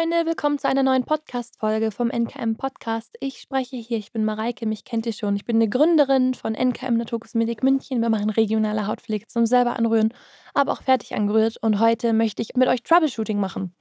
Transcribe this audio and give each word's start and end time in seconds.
Freunde, 0.00 0.24
willkommen 0.24 0.58
zu 0.58 0.66
einer 0.66 0.82
neuen 0.82 1.04
Podcast-Folge 1.04 1.90
vom 1.90 2.08
NKM 2.08 2.54
Podcast. 2.56 3.14
Ich 3.20 3.38
spreche 3.38 3.76
hier, 3.76 3.98
ich 3.98 4.12
bin 4.12 4.24
Mareike, 4.24 4.64
mich 4.64 4.84
kennt 4.84 5.04
ihr 5.04 5.12
schon. 5.12 5.36
Ich 5.36 5.44
bin 5.44 5.56
eine 5.56 5.68
Gründerin 5.68 6.32
von 6.32 6.54
NKM 6.54 6.96
Naturkosmetik 6.96 7.62
München. 7.62 8.00
Wir 8.00 8.08
machen 8.08 8.30
regionale 8.30 8.86
Hautpflege 8.86 9.26
zum 9.26 9.44
selber 9.44 9.76
anrühren, 9.76 10.14
aber 10.54 10.72
auch 10.72 10.80
fertig 10.80 11.14
angerührt. 11.14 11.58
Und 11.58 11.80
heute 11.80 12.14
möchte 12.14 12.40
ich 12.40 12.56
mit 12.56 12.66
euch 12.66 12.82
Troubleshooting 12.82 13.38
machen. 13.38 13.74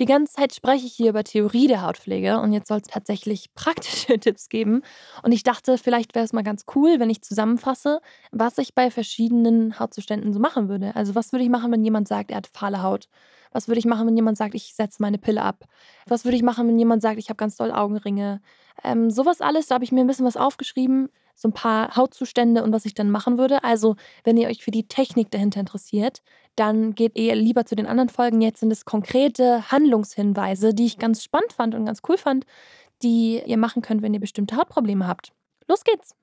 Die 0.00 0.06
ganze 0.06 0.32
Zeit 0.32 0.54
spreche 0.54 0.86
ich 0.86 0.94
hier 0.94 1.10
über 1.10 1.24
Theorie 1.24 1.66
der 1.66 1.82
Hautpflege 1.82 2.40
und 2.40 2.54
jetzt 2.54 2.68
soll 2.68 2.78
es 2.78 2.88
tatsächlich 2.88 3.52
praktische 3.54 4.18
Tipps 4.18 4.48
geben. 4.48 4.80
Und 5.24 5.32
ich 5.32 5.42
dachte, 5.42 5.76
vielleicht 5.76 6.14
wäre 6.14 6.24
es 6.24 6.32
mal 6.32 6.42
ganz 6.42 6.64
cool, 6.74 7.00
wenn 7.00 7.10
ich 7.10 7.20
zusammenfasse, 7.20 8.00
was 8.32 8.56
ich 8.56 8.74
bei 8.74 8.90
verschiedenen 8.90 9.78
Hautzuständen 9.78 10.32
so 10.32 10.40
machen 10.40 10.70
würde. 10.70 10.96
Also 10.96 11.14
was 11.14 11.32
würde 11.32 11.44
ich 11.44 11.50
machen, 11.50 11.70
wenn 11.70 11.84
jemand 11.84 12.08
sagt, 12.08 12.30
er 12.30 12.38
hat 12.38 12.48
fahle 12.54 12.82
Haut? 12.82 13.10
Was 13.56 13.68
würde 13.68 13.78
ich 13.78 13.86
machen, 13.86 14.06
wenn 14.06 14.16
jemand 14.16 14.36
sagt, 14.36 14.54
ich 14.54 14.74
setze 14.74 15.00
meine 15.00 15.16
Pille 15.16 15.40
ab? 15.40 15.64
Was 16.06 16.26
würde 16.26 16.36
ich 16.36 16.42
machen, 16.42 16.68
wenn 16.68 16.78
jemand 16.78 17.00
sagt, 17.00 17.18
ich 17.18 17.30
habe 17.30 17.38
ganz 17.38 17.56
doll 17.56 17.72
Augenringe? 17.72 18.42
Ähm, 18.84 19.10
sowas 19.10 19.40
alles, 19.40 19.66
da 19.66 19.76
habe 19.76 19.84
ich 19.84 19.92
mir 19.92 20.02
ein 20.02 20.06
bisschen 20.06 20.26
was 20.26 20.36
aufgeschrieben, 20.36 21.08
so 21.34 21.48
ein 21.48 21.54
paar 21.54 21.96
Hautzustände 21.96 22.62
und 22.62 22.70
was 22.74 22.84
ich 22.84 22.92
dann 22.92 23.10
machen 23.10 23.38
würde. 23.38 23.64
Also, 23.64 23.96
wenn 24.24 24.36
ihr 24.36 24.48
euch 24.48 24.62
für 24.62 24.70
die 24.70 24.88
Technik 24.88 25.30
dahinter 25.30 25.60
interessiert, 25.60 26.22
dann 26.54 26.94
geht 26.94 27.16
ihr 27.16 27.34
lieber 27.34 27.64
zu 27.64 27.76
den 27.76 27.86
anderen 27.86 28.10
Folgen. 28.10 28.42
Jetzt 28.42 28.60
sind 28.60 28.70
es 28.70 28.84
konkrete 28.84 29.70
Handlungshinweise, 29.70 30.74
die 30.74 30.84
ich 30.84 30.98
ganz 30.98 31.24
spannend 31.24 31.54
fand 31.54 31.74
und 31.74 31.86
ganz 31.86 32.02
cool 32.10 32.18
fand, 32.18 32.44
die 33.02 33.42
ihr 33.42 33.56
machen 33.56 33.80
könnt, 33.80 34.02
wenn 34.02 34.12
ihr 34.12 34.20
bestimmte 34.20 34.56
Hautprobleme 34.56 35.06
habt. 35.06 35.32
Los 35.66 35.82
geht's! 35.82 36.14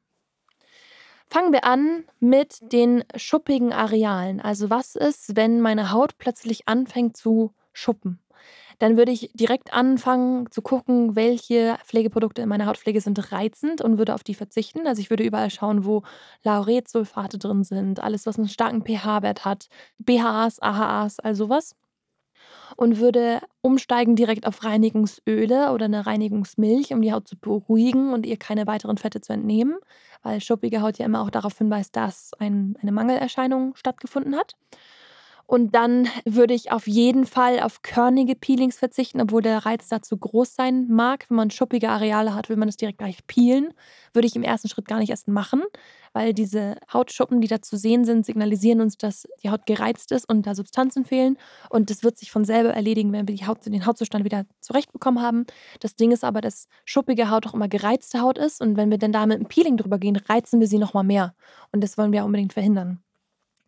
Fangen 1.34 1.52
wir 1.52 1.66
an 1.66 2.04
mit 2.20 2.60
den 2.72 3.04
schuppigen 3.16 3.74
Arealen. 3.74 4.40
Also 4.40 4.70
was 4.70 4.96
ist, 4.96 5.36
wenn 5.36 5.62
meine 5.62 5.90
Haut 5.90 6.20
plötzlich 6.20 6.68
anfängt 6.68 7.18
zu 7.18 7.56
schuppen? 7.72 8.20
Dann 8.78 8.98
würde 8.98 9.12
ich 9.12 9.32
direkt 9.34 9.74
anfangen 9.74 10.52
zu 10.52 10.62
gucken, 10.62 11.16
welche 11.16 11.80
Pflegeprodukte 11.86 12.44
in 12.44 12.50
meiner 12.50 12.68
Hautpflege 12.68 13.02
sind 13.02 13.32
reizend 13.32 13.82
und 13.82 13.98
würde 13.98 14.14
auf 14.14 14.24
die 14.24 14.36
verzichten. 14.36 14.86
Also 14.86 15.02
ich 15.02 15.10
würde 15.10 15.24
überall 15.24 15.50
schauen, 15.50 15.86
wo 15.86 16.04
Lauretsulfate 16.44 17.40
drin 17.40 17.64
sind, 17.64 18.00
alles, 18.00 18.28
was 18.28 18.38
einen 18.38 18.48
starken 18.48 18.84
pH-Wert 18.84 19.44
hat, 19.44 19.70
BHAs, 19.98 20.62
AHAs, 20.62 21.20
all 21.20 21.34
sowas 21.34 21.76
und 22.76 23.00
würde 23.00 23.42
umsteigen 23.62 24.16
direkt 24.16 24.48
auf 24.48 24.64
Reinigungsöle 24.64 25.72
oder 25.72 25.86
eine 25.86 26.06
Reinigungsmilch, 26.06 26.94
um 26.94 27.02
die 27.02 27.14
Haut 27.14 27.28
zu 27.28 27.38
beruhigen 27.38 28.14
und 28.14 28.26
ihr 28.26 28.38
keine 28.38 28.68
weiteren 28.68 28.98
Fette 28.98 29.22
zu 29.22 29.34
entnehmen, 29.34 29.78
weil 30.22 30.42
schuppige 30.42 30.82
Haut 30.82 30.98
ja 30.98 31.06
immer 31.06 31.22
auch 31.22 31.30
darauf 31.30 31.58
hinweist, 31.58 31.96
dass 31.96 32.32
ein, 32.40 32.78
eine 32.82 32.92
Mangelerscheinung 32.92 33.76
stattgefunden 33.76 34.36
hat. 34.36 34.56
Und 35.46 35.76
dann 35.76 36.08
würde 36.26 36.54
ich 36.54 36.72
auf 36.72 36.88
jeden 36.88 37.26
Fall 37.26 37.60
auf 37.60 37.82
körnige 37.82 38.34
Peelings 38.34 38.78
verzichten, 38.78 39.22
obwohl 39.22 39.42
der 39.42 39.66
Reiz 39.66 39.90
dazu 39.90 40.18
groß 40.18 40.56
sein 40.56 40.88
mag. 40.88 41.26
Wenn 41.30 41.36
man 41.36 41.52
schuppige 41.52 41.90
Areale 41.90 42.34
hat, 42.34 42.50
will 42.50 42.56
man 42.56 42.68
das 42.68 42.78
direkt 42.78 43.00
gleich 43.00 43.28
peelen. 43.28 43.74
Würde 44.14 44.28
ich 44.28 44.36
im 44.36 44.44
ersten 44.44 44.70
Schritt 44.70 44.88
gar 44.88 45.00
nicht 45.00 45.10
erst 45.10 45.28
machen, 45.28 45.62
weil 46.14 46.34
diese 46.34 46.78
Hautschuppen, 46.92 47.42
die 47.42 47.48
da 47.48 47.62
zu 47.62 47.78
sehen 47.78 48.06
sind, 48.06 48.26
signalisieren 48.26 48.80
uns, 48.80 48.98
dass 48.98 49.28
die 49.44 49.50
Haut 49.50 49.66
gereizt 49.66 50.12
ist 50.14 50.30
und 50.30 50.48
da 50.48 50.56
Substanzen 50.56 51.04
fehlen. 51.04 51.38
Und 51.70 51.90
das 51.90 52.04
wird 52.04 52.18
sich 52.18 52.32
von 52.32 52.46
selber 52.46 52.74
erledigen, 52.74 53.12
wenn 53.12 53.28
wir 53.28 53.36
die 53.36 53.46
Haut, 53.46 53.66
den 53.66 53.86
Hautzustand 53.86 54.24
wieder 54.24 54.46
zurechtbekommen 54.62 55.22
haben. 55.22 55.46
Das 55.82 55.96
Ding 55.96 56.12
ist 56.12 56.24
aber, 56.24 56.40
dass 56.40 56.68
schuppige 56.86 57.30
Haut 57.30 57.46
auch 57.48 57.54
immer 57.54 57.68
gereizte 57.68 58.22
Haut 58.22 58.38
ist. 58.38 58.62
Und 58.62 58.78
wenn 58.78 58.90
wir 58.90 58.98
dann 58.98 59.12
da 59.12 59.26
mit 59.26 59.36
einem 59.36 59.48
Peeling 59.48 59.76
drüber 59.76 60.00
gehen, 60.00 60.16
reizen 60.16 60.62
wir 60.62 60.68
sie 60.68 60.78
nochmal 60.78 61.04
mehr. 61.04 61.36
Und 61.74 61.84
das 61.84 61.98
wollen 61.98 62.14
wir 62.14 62.24
unbedingt 62.24 62.54
verhindern. 62.54 63.04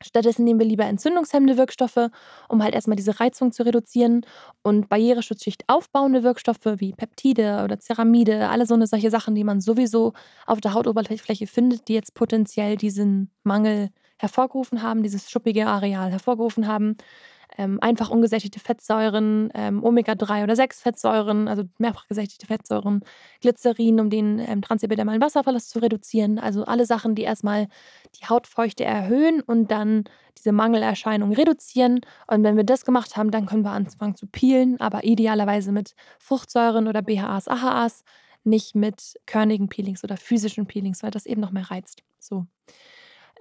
Stattdessen 0.03 0.43
nehmen 0.43 0.59
wir 0.59 0.67
lieber 0.67 0.85
entzündungshemmende 0.85 1.57
Wirkstoffe, 1.57 2.09
um 2.49 2.61
halt 2.61 2.75
erstmal 2.75 2.97
diese 2.97 3.19
Reizung 3.19 3.51
zu 3.51 3.63
reduzieren 3.63 4.25
und 4.61 4.89
Barriereschutzschicht 4.89 5.63
aufbauende 5.67 6.21
Wirkstoffe 6.23 6.66
wie 6.78 6.94
Peptide 6.94 7.61
oder 7.63 7.79
Ceramide, 7.79 8.50
alle 8.50 8.66
so 8.66 8.73
eine 8.73 8.88
solche 8.88 9.09
Sachen, 9.09 9.35
die 9.35 9.45
man 9.45 9.61
sowieso 9.61 10.13
auf 10.45 10.59
der 10.59 10.73
Hautoberfläche 10.73 11.47
findet, 11.47 11.88
die 11.88 11.94
jetzt 11.94 12.13
potenziell 12.13 12.75
diesen 12.75 13.31
Mangel 13.44 13.89
hervorgerufen 14.17 14.81
haben, 14.81 15.01
dieses 15.03 15.29
schuppige 15.31 15.67
Areal 15.67 16.11
hervorgerufen 16.11 16.67
haben, 16.67 16.97
ähm, 17.57 17.79
einfach 17.81 18.09
ungesättigte 18.09 18.59
Fettsäuren, 18.59 19.50
ähm, 19.53 19.83
Omega-3 19.83 20.44
oder 20.44 20.56
6 20.56 20.81
Fettsäuren, 20.81 21.47
also 21.47 21.63
mehrfach 21.78 22.07
gesättigte 22.07 22.47
Fettsäuren, 22.47 23.01
Glycerin, 23.41 24.00
um 24.00 24.09
den 24.09 24.39
ähm, 24.39 24.61
transepidermalen 24.61 25.22
Wasserverlust 25.22 25.69
zu 25.69 25.79
reduzieren. 25.79 26.39
Also 26.39 26.66
alle 26.66 26.85
Sachen, 26.85 27.16
die 27.16 27.23
erstmal 27.23 27.67
die 28.19 28.25
Hautfeuchte 28.28 28.84
erhöhen 28.84 29.41
und 29.41 29.72
dann 29.72 30.03
diese 30.38 30.51
Mangelerscheinung 30.51 31.31
reduzieren. 31.34 32.01
Und 32.28 32.44
wenn 32.44 32.57
wir 32.57 32.63
das 32.63 32.85
gemacht 32.85 33.16
haben, 33.17 33.31
dann 33.31 33.45
können 33.45 33.63
wir 33.63 33.72
anfangen 33.72 34.16
zu 34.16 34.28
peelen, 34.28 34.79
aber 34.79 35.03
idealerweise 35.03 35.72
mit 35.72 35.95
Fruchtsäuren 36.19 36.88
oder 36.88 37.01
BHAs, 37.01 37.47
AHAs, 37.47 38.03
nicht 38.44 38.75
mit 38.75 39.16
körnigen 39.25 39.69
Peelings 39.69 40.03
oder 40.03 40.17
physischen 40.17 40.67
Peelings, 40.67 41.03
weil 41.03 41.11
das 41.11 41.25
eben 41.25 41.41
noch 41.41 41.51
mehr 41.51 41.72
reizt. 41.72 42.03
So. 42.19 42.45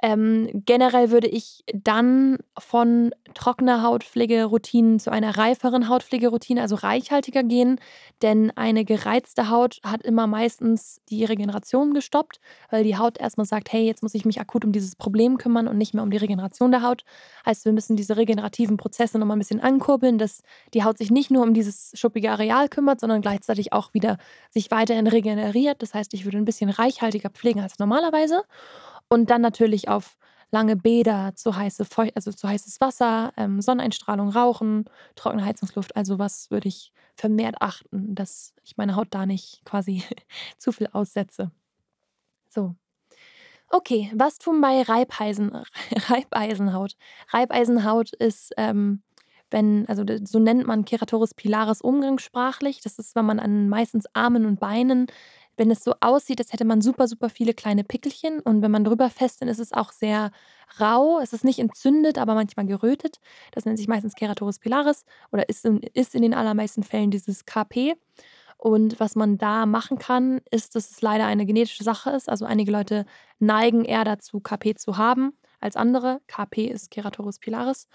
Ähm, 0.05 0.51
generell 0.67 1.11
würde 1.11 1.29
ich 1.29 1.65
dann 1.73 2.37
von 2.59 3.15
trockener 3.33 3.83
Hautpflegeroutinen 3.83 5.01
zu 5.01 5.11
einer 5.11 5.39
reiferen 5.39 5.89
Hautpflegeroutine, 5.89 6.61
also 6.61 6.75
reichhaltiger 6.75 7.43
gehen, 7.43 7.81
denn 8.21 8.53
eine 8.55 8.85
gereizte 8.85 9.49
Haut 9.49 9.81
hat 9.83 10.03
immer 10.03 10.27
meistens 10.27 11.01
die 11.09 11.25
Regeneration 11.25 11.95
gestoppt, 11.95 12.39
weil 12.69 12.85
die 12.85 12.99
Haut 12.99 13.17
erstmal 13.17 13.47
sagt, 13.47 13.73
hey, 13.73 13.87
jetzt 13.87 14.03
muss 14.03 14.13
ich 14.13 14.27
mich 14.27 14.43
akut 14.43 14.67
um 14.67 14.73
dieses 14.73 14.95
Problem 14.95 15.39
kümmern 15.39 15.67
und 15.69 15.79
nicht 15.79 15.95
mehr 15.95 16.03
um 16.03 16.11
die 16.11 16.19
Regeneration 16.19 16.71
der 16.71 16.83
Haut. 16.83 17.05
Heißt, 17.47 17.65
wir 17.65 17.73
müssen 17.73 17.97
diese 17.97 18.19
regenerativen 18.19 18.77
Prozesse 18.77 19.19
nochmal 19.19 19.39
ein 19.39 19.41
bisschen 19.41 19.61
ankurbeln, 19.61 20.19
dass 20.19 20.43
die 20.75 20.85
Haut 20.85 20.99
sich 20.99 21.11
nicht 21.11 21.31
nur 21.31 21.43
um 21.43 21.55
dieses 21.55 21.93
schuppige 21.95 22.31
Areal 22.31 22.69
kümmert, 22.69 23.01
sondern 23.01 23.23
gleichzeitig 23.23 23.73
auch 23.73 23.95
wieder 23.95 24.19
sich 24.51 24.71
weiterhin 24.71 25.07
regeneriert. 25.07 25.81
Das 25.81 25.95
heißt, 25.95 26.13
ich 26.13 26.27
würde 26.27 26.37
ein 26.37 26.45
bisschen 26.45 26.69
reichhaltiger 26.69 27.31
pflegen 27.31 27.61
als 27.61 27.79
normalerweise. 27.79 28.43
Und 29.09 29.31
dann 29.31 29.43
natürlich 29.43 29.89
auf 29.89 30.17
lange 30.51 30.77
Bäder, 30.77 31.33
zu, 31.35 31.57
heiße 31.57 31.85
Feu 31.85 32.11
also 32.15 32.33
zu 32.33 32.49
heißes 32.49 32.81
Wasser, 32.81 33.33
ähm, 33.37 33.61
Sonneneinstrahlung, 33.61 34.29
Rauchen, 34.31 34.85
trockene 35.17 35.45
Heizungsluft. 35.45 35.97
Also 35.97 36.19
was 36.19 36.51
würde 36.51 36.69
ich 36.69 36.93
vermehrt 37.17 37.57
achten, 37.61 38.15
dass 38.15 38.55
ich 38.63 38.77
meine 38.77 38.97
Haut 38.97 39.09
da 39.11 39.27
nicht 39.27 39.63
quasi 39.65 40.05
zu 40.59 40.73
viel 40.73 40.89
aussetze. 40.93 41.51
So. 42.49 42.77
Okay, 43.69 44.13
was 44.15 44.39
tun 44.39 44.61
bei 44.61 44.83
Reibeisen, 44.83 45.51
Reibeisenhaut? 46.09 46.97
Reibeisenhaut 47.31 48.13
ist, 48.15 48.53
ähm, 48.57 49.03
wenn, 49.51 49.89
also 49.89 50.05
so 50.25 50.39
nennt 50.39 50.67
man 50.67 50.85
Keratoris 50.85 51.35
pilaris 51.35 51.81
umgangssprachlich. 51.81 52.81
Das 52.81 52.99
ist, 52.99 53.17
wenn 53.17 53.27
man 53.27 53.41
an 53.41 53.69
meistens 53.69 54.07
Armen 54.13 54.47
und 54.47 54.61
Beinen 54.61 55.07
wenn 55.57 55.71
es 55.71 55.85
so 55.85 55.95
aussieht, 56.01 56.41
als 56.41 56.53
hätte 56.53 56.65
man 56.65 56.81
super, 56.81 57.09
super 57.09 57.29
viele 57.29 57.55
kleine 57.55 57.85
Pickelchen 57.85 58.41
und 58.41 58.63
wenn 58.63 58.71
man 58.71 58.85
drüber 58.85 59.11
fest, 59.11 59.41
dann 59.41 59.49
ist 59.49 59.61
es 59.61 59.73
auch 59.73 59.93
sehr 59.93 60.31
rau. 60.81 61.21
Es 61.21 61.33
ist 61.33 61.45
nicht 61.45 61.59
entzündet, 61.59 62.19
aber 62.19 62.35
manchmal 62.35 62.67
gerötet. 62.67 63.21
Das 63.53 63.65
nennt 63.65 63.79
sich 63.79 63.89
meistens 63.89 64.15
Keratoris 64.15 64.59
pilaris 64.59 65.05
oder 65.33 65.49
ist 65.49 65.65
in, 65.65 65.81
ist 65.95 66.15
in 66.15 66.23
den 66.23 66.35
allermeisten 66.35 66.83
Fällen 66.83 67.11
dieses 67.11 67.45
KP. 67.45 67.95
Und 68.57 68.99
was 68.99 69.15
man 69.15 69.37
da 69.37 69.67
machen 69.67 69.99
kann, 69.99 70.41
ist, 70.51 70.75
dass 70.75 70.91
es 70.91 71.03
leider 71.03 71.27
eine 71.27 71.45
genetische 71.47 71.85
Sache 71.85 72.11
ist. 72.11 72.29
Also 72.29 72.45
einige 72.45 72.73
Leute 72.73 73.05
neigen 73.39 73.85
eher 73.85 74.05
dazu, 74.05 74.41
KP 74.41 74.75
zu 74.75 74.97
haben 74.97 75.35
als 75.61 75.77
andere. 75.77 76.21
KP 76.29 76.67
ist 76.67 76.91
Keratoris 76.91 77.39
pilaris. 77.39 77.89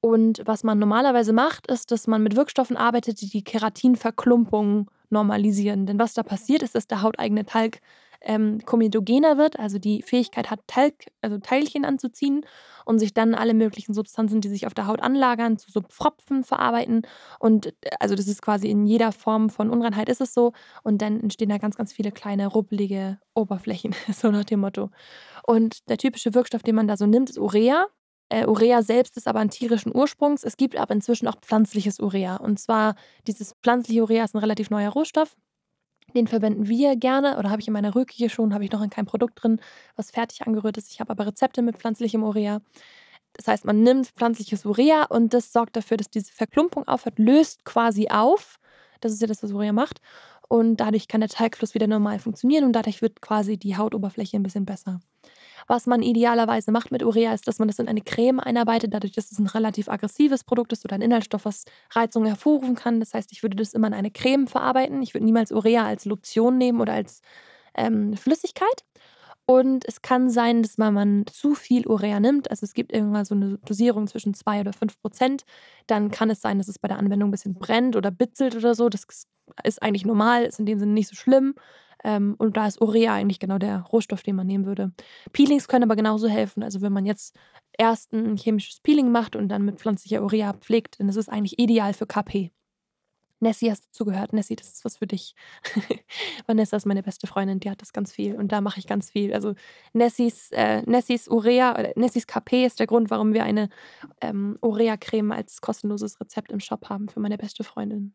Und 0.00 0.42
was 0.44 0.64
man 0.64 0.78
normalerweise 0.78 1.32
macht, 1.32 1.66
ist, 1.66 1.90
dass 1.90 2.06
man 2.06 2.22
mit 2.22 2.36
Wirkstoffen 2.36 2.76
arbeitet, 2.76 3.20
die 3.20 3.28
die 3.28 3.44
Keratinverklumpung 3.44 4.90
normalisieren. 5.10 5.86
Denn 5.86 5.98
was 5.98 6.14
da 6.14 6.22
passiert, 6.22 6.62
ist, 6.62 6.74
dass 6.74 6.86
der 6.86 7.02
hauteigene 7.02 7.44
Talg 7.44 7.80
ähm, 8.22 8.60
komedogener 8.64 9.38
wird, 9.38 9.58
also 9.58 9.78
die 9.78 10.02
Fähigkeit 10.02 10.50
hat, 10.50 10.60
Talg, 10.66 10.94
also 11.22 11.38
Teilchen 11.38 11.84
anzuziehen 11.84 12.44
und 12.84 12.98
sich 12.98 13.14
dann 13.14 13.34
alle 13.34 13.54
möglichen 13.54 13.94
Substanzen, 13.94 14.40
die 14.40 14.48
sich 14.48 14.66
auf 14.66 14.74
der 14.74 14.86
Haut 14.86 15.00
anlagern, 15.00 15.58
zu 15.58 15.70
so 15.70 15.80
Pfropfen 15.80 16.44
verarbeiten. 16.44 17.02
Und 17.38 17.66
äh, 17.66 17.72
also 17.98 18.14
das 18.14 18.28
ist 18.28 18.42
quasi 18.42 18.68
in 18.68 18.86
jeder 18.86 19.12
Form 19.12 19.50
von 19.50 19.70
Unreinheit 19.70 20.08
ist 20.08 20.20
es 20.20 20.34
so. 20.34 20.52
Und 20.82 21.00
dann 21.02 21.20
entstehen 21.20 21.48
da 21.48 21.58
ganz, 21.58 21.76
ganz 21.76 21.92
viele 21.92 22.12
kleine, 22.12 22.46
ruppelige 22.46 23.18
Oberflächen, 23.34 23.94
so 24.12 24.30
nach 24.30 24.44
dem 24.44 24.60
Motto. 24.60 24.90
Und 25.46 25.88
der 25.88 25.98
typische 25.98 26.34
Wirkstoff, 26.34 26.62
den 26.62 26.74
man 26.74 26.88
da 26.88 26.96
so 26.96 27.06
nimmt, 27.06 27.30
ist 27.30 27.38
Urea. 27.38 27.86
Äh, 28.30 28.46
Urea 28.46 28.82
selbst 28.82 29.16
ist 29.16 29.28
aber 29.28 29.40
ein 29.40 29.50
tierischen 29.50 29.94
Ursprungs. 29.94 30.44
Es 30.44 30.56
gibt 30.56 30.76
aber 30.76 30.94
inzwischen 30.94 31.28
auch 31.28 31.36
pflanzliches 31.40 31.98
Urea. 32.00 32.36
Und 32.36 32.58
zwar 32.58 32.94
dieses 33.26 33.54
pflanzliche 33.62 34.02
Urea 34.02 34.24
ist 34.24 34.34
ein 34.34 34.38
relativ 34.38 34.70
neuer 34.70 34.90
Rohstoff. 34.90 35.36
Den 36.14 36.26
verwenden 36.26 36.68
wir 36.68 36.96
gerne 36.96 37.38
oder 37.38 37.50
habe 37.50 37.60
ich 37.60 37.68
in 37.68 37.72
meiner 37.72 37.92
hier 38.10 38.30
schon, 38.30 38.54
habe 38.54 38.64
ich 38.64 38.72
noch 38.72 38.82
in 38.82 38.90
keinem 38.90 39.06
Produkt 39.06 39.42
drin, 39.42 39.60
was 39.96 40.10
fertig 40.10 40.42
angerührt 40.46 40.76
ist. 40.76 40.90
Ich 40.90 41.00
habe 41.00 41.10
aber 41.10 41.26
Rezepte 41.26 41.62
mit 41.62 41.76
pflanzlichem 41.76 42.22
Urea. 42.22 42.60
Das 43.34 43.46
heißt, 43.46 43.64
man 43.64 43.82
nimmt 43.82 44.08
pflanzliches 44.08 44.64
Urea 44.64 45.04
und 45.04 45.34
das 45.34 45.52
sorgt 45.52 45.76
dafür, 45.76 45.96
dass 45.96 46.10
diese 46.10 46.32
Verklumpung 46.32 46.86
aufhört, 46.88 47.18
löst 47.18 47.64
quasi 47.64 48.08
auf. 48.08 48.58
Das 49.00 49.12
ist 49.12 49.20
ja 49.20 49.28
das, 49.28 49.42
was 49.42 49.52
Urea 49.52 49.72
macht 49.72 50.00
und 50.50 50.78
dadurch 50.78 51.06
kann 51.06 51.20
der 51.20 51.30
Talgfluss 51.30 51.74
wieder 51.74 51.86
normal 51.86 52.18
funktionieren 52.18 52.64
und 52.64 52.72
dadurch 52.72 53.02
wird 53.02 53.22
quasi 53.22 53.56
die 53.56 53.76
Hautoberfläche 53.76 54.36
ein 54.36 54.42
bisschen 54.42 54.66
besser. 54.66 54.98
Was 55.68 55.86
man 55.86 56.02
idealerweise 56.02 56.72
macht 56.72 56.90
mit 56.90 57.04
Urea, 57.04 57.32
ist, 57.32 57.46
dass 57.46 57.60
man 57.60 57.68
das 57.68 57.78
in 57.78 57.86
eine 57.86 58.00
Creme 58.00 58.40
einarbeitet, 58.40 58.92
dadurch, 58.92 59.12
dass 59.12 59.30
es 59.30 59.38
ein 59.38 59.46
relativ 59.46 59.88
aggressives 59.88 60.42
Produkt 60.42 60.72
ist 60.72 60.84
oder 60.84 60.96
ein 60.96 61.02
Inhaltsstoff, 61.02 61.44
was 61.44 61.66
Reizung 61.92 62.26
hervorrufen 62.26 62.74
kann. 62.74 62.98
Das 62.98 63.14
heißt, 63.14 63.30
ich 63.30 63.44
würde 63.44 63.56
das 63.56 63.74
immer 63.74 63.86
in 63.86 63.94
eine 63.94 64.10
Creme 64.10 64.48
verarbeiten. 64.48 65.00
Ich 65.02 65.14
würde 65.14 65.24
niemals 65.24 65.52
Urea 65.52 65.86
als 65.86 66.04
Lotion 66.04 66.58
nehmen 66.58 66.80
oder 66.80 66.94
als 66.94 67.20
ähm, 67.76 68.16
Flüssigkeit. 68.16 68.84
Und 69.46 69.86
es 69.86 70.02
kann 70.02 70.30
sein, 70.30 70.62
dass 70.62 70.78
man, 70.78 70.94
man 70.94 71.26
zu 71.26 71.54
viel 71.54 71.86
Urea 71.86 72.18
nimmt. 72.18 72.50
Also 72.50 72.64
es 72.64 72.74
gibt 72.74 72.92
irgendwann 72.92 73.24
so 73.24 73.36
eine 73.36 73.58
Dosierung 73.58 74.08
zwischen 74.08 74.34
2 74.34 74.62
oder 74.62 74.72
5 74.72 75.00
Prozent. 75.00 75.44
Dann 75.86 76.10
kann 76.10 76.28
es 76.30 76.40
sein, 76.40 76.58
dass 76.58 76.66
es 76.66 76.80
bei 76.80 76.88
der 76.88 76.98
Anwendung 76.98 77.28
ein 77.28 77.32
bisschen 77.32 77.54
brennt 77.54 77.94
oder 77.94 78.10
bitzelt 78.10 78.56
oder 78.56 78.74
so. 78.74 78.88
Das 78.88 79.06
ist 79.64 79.82
eigentlich 79.82 80.04
normal, 80.04 80.44
ist 80.44 80.58
in 80.58 80.66
dem 80.66 80.78
Sinne 80.78 80.92
nicht 80.92 81.08
so 81.08 81.14
schlimm. 81.14 81.54
Ähm, 82.02 82.34
und 82.38 82.56
da 82.56 82.66
ist 82.66 82.80
Urea 82.80 83.14
eigentlich 83.14 83.40
genau 83.40 83.58
der 83.58 83.80
Rohstoff, 83.80 84.22
den 84.22 84.36
man 84.36 84.46
nehmen 84.46 84.66
würde. 84.66 84.92
Peelings 85.32 85.68
können 85.68 85.84
aber 85.84 85.96
genauso 85.96 86.28
helfen. 86.28 86.62
Also 86.62 86.80
wenn 86.80 86.92
man 86.92 87.06
jetzt 87.06 87.36
erst 87.76 88.12
ein 88.12 88.36
chemisches 88.36 88.80
Peeling 88.80 89.12
macht 89.12 89.36
und 89.36 89.48
dann 89.48 89.64
mit 89.64 89.78
pflanzlicher 89.78 90.22
Urea 90.22 90.54
pflegt, 90.54 91.00
dann 91.00 91.08
ist 91.08 91.16
es 91.16 91.28
eigentlich 91.28 91.58
ideal 91.58 91.92
für 91.92 92.06
KP. 92.06 92.50
Nessie 93.40 93.70
hast 93.70 93.86
du 93.86 93.88
zugehört. 93.92 94.32
Nessie, 94.34 94.56
das 94.56 94.68
ist 94.68 94.84
was 94.84 94.98
für 94.98 95.06
dich. 95.06 95.34
Vanessa 96.46 96.76
ist 96.76 96.86
meine 96.86 97.02
beste 97.02 97.26
Freundin, 97.26 97.58
die 97.58 97.70
hat 97.70 97.80
das 97.80 97.92
ganz 97.92 98.12
viel 98.12 98.36
und 98.36 98.52
da 98.52 98.60
mache 98.60 98.78
ich 98.78 98.86
ganz 98.86 99.10
viel. 99.10 99.32
Also 99.32 99.54
Nessies, 99.94 100.50
äh, 100.52 100.82
Nessies 100.82 101.26
Urea, 101.26 101.72
oder 101.72 101.92
Nessies 101.96 102.26
KP 102.26 102.66
ist 102.66 102.78
der 102.80 102.86
Grund, 102.86 103.10
warum 103.10 103.32
wir 103.32 103.44
eine 103.44 103.70
ähm, 104.20 104.58
Urea-Creme 104.60 105.32
als 105.32 105.62
kostenloses 105.62 106.20
Rezept 106.20 106.52
im 106.52 106.60
Shop 106.60 106.90
haben 106.90 107.08
für 107.08 107.20
meine 107.20 107.38
beste 107.38 107.64
Freundin. 107.64 108.14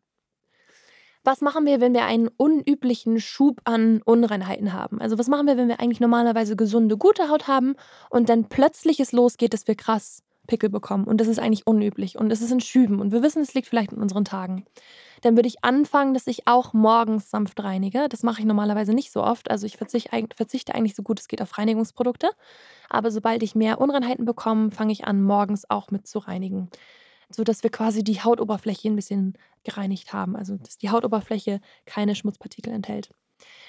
Was 1.26 1.42
machen 1.42 1.66
wir, 1.66 1.82
wenn 1.82 1.96
wir 1.96 2.06
einen 2.06 2.28
unüblichen 2.28 3.20
Schub 3.20 3.60
an 3.64 4.04
Unreinheiten 4.04 4.74
haben? 4.74 5.02
Also 5.02 5.18
was 5.18 5.28
machen 5.28 5.48
wir, 5.48 5.58
wenn 5.58 5.68
wir 5.68 5.80
eigentlich 5.80 6.00
normalerweise 6.00 6.56
gesunde, 6.56 6.98
gute 6.98 7.30
Haut 7.30 7.48
haben 7.48 7.74
und 8.12 8.30
dann 8.30 8.46
plötzlich 8.46 9.00
es 9.00 9.12
losgeht, 9.12 9.52
dass 9.56 9.68
wir 9.68 9.74
krass 9.74 10.22
Pickel 10.46 10.70
bekommen 10.70 11.06
und 11.06 11.20
das 11.20 11.28
ist 11.28 11.40
eigentlich 11.40 11.66
unüblich 11.66 12.20
und 12.20 12.32
es 12.32 12.42
ist 12.42 12.52
in 12.52 12.60
Schüben 12.60 13.00
und 13.00 13.12
wir 13.12 13.24
wissen, 13.24 13.42
es 13.42 13.56
liegt 13.56 13.68
vielleicht 13.68 13.92
in 13.92 13.98
unseren 14.04 14.24
Tagen. 14.24 14.68
Dann 15.22 15.36
würde 15.36 15.48
ich 15.48 15.64
anfangen, 15.64 16.14
dass 16.14 16.28
ich 16.28 16.48
auch 16.48 16.74
morgens 16.74 17.32
sanft 17.32 17.64
reinige. 17.64 18.08
Das 18.08 18.22
mache 18.22 18.42
ich 18.42 18.46
normalerweise 18.46 18.94
nicht 18.94 19.12
so 19.12 19.24
oft. 19.24 19.50
Also 19.50 19.66
ich 19.66 19.78
verzichte, 19.78 20.76
eigentlich 20.76 20.96
so 20.96 21.02
gut 21.02 21.20
es 21.20 21.28
geht 21.28 21.42
auf 21.42 21.58
Reinigungsprodukte. 21.58 22.30
Aber 22.88 23.10
sobald 23.10 23.42
ich 23.42 23.56
mehr 23.56 23.82
Unreinheiten 23.82 24.26
bekomme, 24.26 24.70
fange 24.70 24.92
ich 24.92 25.06
an, 25.06 25.24
morgens 25.24 25.68
auch 25.68 25.90
mit 25.90 26.06
zu 26.06 26.20
reinigen 26.20 26.70
sodass 27.30 27.64
wir 27.64 27.70
quasi 27.70 28.04
die 28.04 28.22
Hautoberfläche 28.22 28.88
ein 28.88 28.96
bisschen 28.96 29.38
gereinigt 29.66 30.14
haben, 30.14 30.36
also 30.36 30.58
dass 30.58 30.78
die 30.78 30.90
Hautoberfläche 30.90 31.60
keine 31.86 32.16
Schmutzpartikel 32.16 32.72
enthält. 32.72 33.10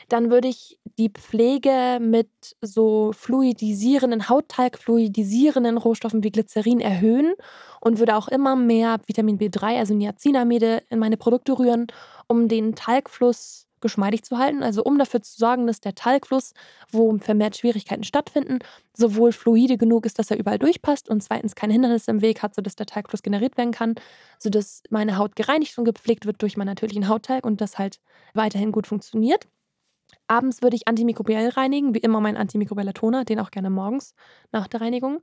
Dann 0.08 0.30
würde 0.30 0.48
ich 0.48 0.78
die 0.98 1.10
Pflege 1.10 1.98
mit 2.00 2.30
so 2.60 3.12
fluidisierenden, 3.12 4.28
Hauttalg-fluidisierenden 4.28 5.76
Rohstoffen 5.76 6.22
wie 6.22 6.30
Glycerin 6.30 6.80
erhöhen 6.80 7.34
und 7.80 7.98
würde 7.98 8.16
auch 8.16 8.28
immer 8.28 8.54
mehr 8.54 9.00
Vitamin 9.06 9.38
B3, 9.38 9.78
also 9.78 9.94
Niacinamide, 9.94 10.82
in 10.90 11.00
meine 11.00 11.16
Produkte 11.16 11.58
rühren, 11.58 11.88
um 12.28 12.46
den 12.46 12.76
Talgfluss 12.76 13.65
geschmeidig 13.80 14.22
zu 14.24 14.38
halten, 14.38 14.62
also 14.62 14.82
um 14.82 14.98
dafür 14.98 15.22
zu 15.22 15.36
sorgen, 15.38 15.66
dass 15.66 15.80
der 15.80 15.94
Talgfluss, 15.94 16.52
wo 16.90 17.16
vermehrt 17.18 17.56
Schwierigkeiten 17.56 18.04
stattfinden, 18.04 18.58
sowohl 18.94 19.32
fluide 19.32 19.76
genug 19.76 20.06
ist, 20.06 20.18
dass 20.18 20.30
er 20.30 20.38
überall 20.38 20.58
durchpasst 20.58 21.08
und 21.08 21.22
zweitens 21.22 21.54
keine 21.54 21.72
Hindernisse 21.72 22.10
im 22.10 22.22
Weg 22.22 22.42
hat, 22.42 22.54
sodass 22.54 22.76
der 22.76 22.86
Talgfluss 22.86 23.22
generiert 23.22 23.56
werden 23.56 23.72
kann, 23.72 23.94
sodass 24.38 24.82
meine 24.90 25.18
Haut 25.18 25.36
gereinigt 25.36 25.76
und 25.78 25.84
gepflegt 25.84 26.26
wird 26.26 26.42
durch 26.42 26.56
meinen 26.56 26.68
natürlichen 26.68 27.08
Hauttalg 27.08 27.44
und 27.44 27.60
das 27.60 27.78
halt 27.78 28.00
weiterhin 28.34 28.72
gut 28.72 28.86
funktioniert. 28.86 29.46
Abends 30.28 30.62
würde 30.62 30.76
ich 30.76 30.88
antimikrobiell 30.88 31.50
reinigen, 31.50 31.94
wie 31.94 31.98
immer 31.98 32.20
mein 32.20 32.36
antimikrobieller 32.36 32.94
Toner, 32.94 33.24
den 33.24 33.40
auch 33.40 33.50
gerne 33.50 33.70
morgens 33.70 34.14
nach 34.52 34.66
der 34.66 34.80
Reinigung. 34.80 35.20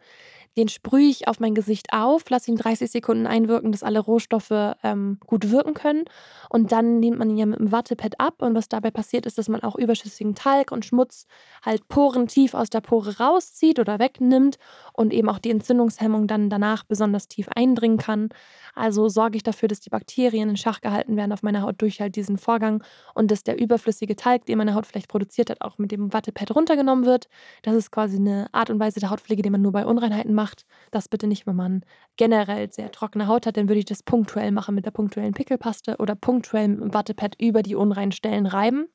Den 0.56 0.68
sprühe 0.68 1.10
ich 1.10 1.28
auf 1.28 1.40
mein 1.40 1.56
Gesicht 1.56 1.88
auf, 1.94 2.30
lasse 2.30 2.52
ihn 2.52 2.58
30 2.58 2.92
Sekunden 2.92 3.26
einwirken, 3.26 3.72
dass 3.72 3.82
alle 3.82 4.00
Rohstoffe 4.00 4.76
ähm, 4.84 5.18
gut 5.26 5.50
wirken 5.50 5.74
können. 5.74 6.06
Und 6.50 6.72
dann 6.72 7.00
nimmt 7.00 7.18
man 7.18 7.30
ihn 7.32 7.38
ja 7.38 7.46
mit 7.48 7.60
einem 7.60 7.72
Wattepad 7.72 8.20
ab. 8.20 8.42
Und 8.42 8.54
was 8.54 8.70
dabei 8.70 8.92
passiert, 8.92 9.26
ist, 9.26 9.40
dass 9.40 9.50
man 9.50 9.64
auch 9.64 9.76
überschüssigen 9.76 10.36
Talg 10.36 10.72
und 10.72 10.86
Schmutz 10.86 11.26
halt 11.64 11.88
porentief 11.88 12.54
aus 12.54 12.70
der 12.70 12.82
Pore 12.82 13.18
rauszieht 13.18 13.80
oder 13.80 13.98
wegnimmt 13.98 14.58
und 14.94 15.12
eben 15.12 15.28
auch 15.28 15.40
die 15.40 15.50
Entzündungshemmung 15.50 16.28
dann 16.28 16.52
danach 16.52 16.84
besonders 16.84 17.28
tief 17.28 17.48
eindringen 17.56 17.98
kann. 17.98 18.30
Also 18.76 19.10
sorge 19.10 19.38
ich 19.38 19.44
dafür, 19.44 19.68
dass 19.68 19.80
die 19.80 19.90
Bakterien 19.90 20.50
in 20.50 20.58
Schach 20.58 20.82
gehalten 20.82 21.18
werden 21.18 21.32
auf 21.32 21.42
meiner 21.42 21.64
Haut 21.64 21.82
durch 21.82 22.00
halt 22.00 22.16
diesen 22.16 22.38
Vorgang 22.38 22.84
und 23.16 23.32
dass 23.32 23.44
der 23.44 23.60
überflüssige 23.60 24.16
Talg, 24.16 24.46
den 24.46 24.60
meine 24.60 24.76
Haut 24.76 24.86
vielleicht 24.94 25.10
produziert 25.10 25.50
hat, 25.50 25.62
auch 25.62 25.78
mit 25.78 25.92
dem 25.92 26.14
Wattepad 26.14 26.56
runtergenommen 26.56 27.06
wird. 27.06 27.28
Das 27.64 27.76
ist 27.76 27.92
quasi 27.92 28.18
eine 28.18 28.48
Art 28.54 28.70
und 28.70 28.80
Weise 28.80 29.00
der 29.00 29.10
Hautpflege, 29.10 29.42
die 29.42 29.50
man 29.50 29.62
nur 29.62 29.72
bei 29.72 29.86
Unreinheiten 29.86 30.34
macht. 30.34 30.66
Das 30.92 31.10
bitte 31.10 31.28
nicht, 31.28 31.46
wenn 31.46 31.56
man 31.56 31.84
generell 32.16 32.72
sehr 32.72 32.92
trockene 32.92 33.28
Haut 33.28 33.46
hat, 33.46 33.58
dann 33.58 33.68
würde 33.68 33.80
ich 33.80 33.86
das 33.86 34.04
punktuell 34.04 34.52
machen 34.52 34.76
mit 34.76 34.86
der 34.86 34.92
punktuellen 34.92 35.34
Pickelpaste 35.34 35.98
oder 35.98 36.16
punktuell 36.16 36.70
mit 36.70 36.80
dem 36.80 36.94
Wattepad 36.94 37.36
über 37.42 37.64
die 37.64 37.76
unreinen 37.76 38.12
Stellen 38.12 38.46
reiben, 38.46 38.88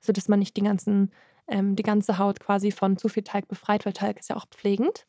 sodass 0.00 0.28
man 0.28 0.38
nicht 0.38 0.56
die, 0.56 0.62
ganzen, 0.62 1.10
ähm, 1.48 1.74
die 1.74 1.82
ganze 1.82 2.18
Haut 2.18 2.38
quasi 2.40 2.70
von 2.70 2.96
zu 2.96 3.08
viel 3.08 3.24
Talg 3.24 3.48
befreit, 3.48 3.86
weil 3.86 3.94
Talg 3.94 4.20
ist 4.20 4.28
ja 4.28 4.36
auch 4.36 4.46
pflegend. 4.46 5.06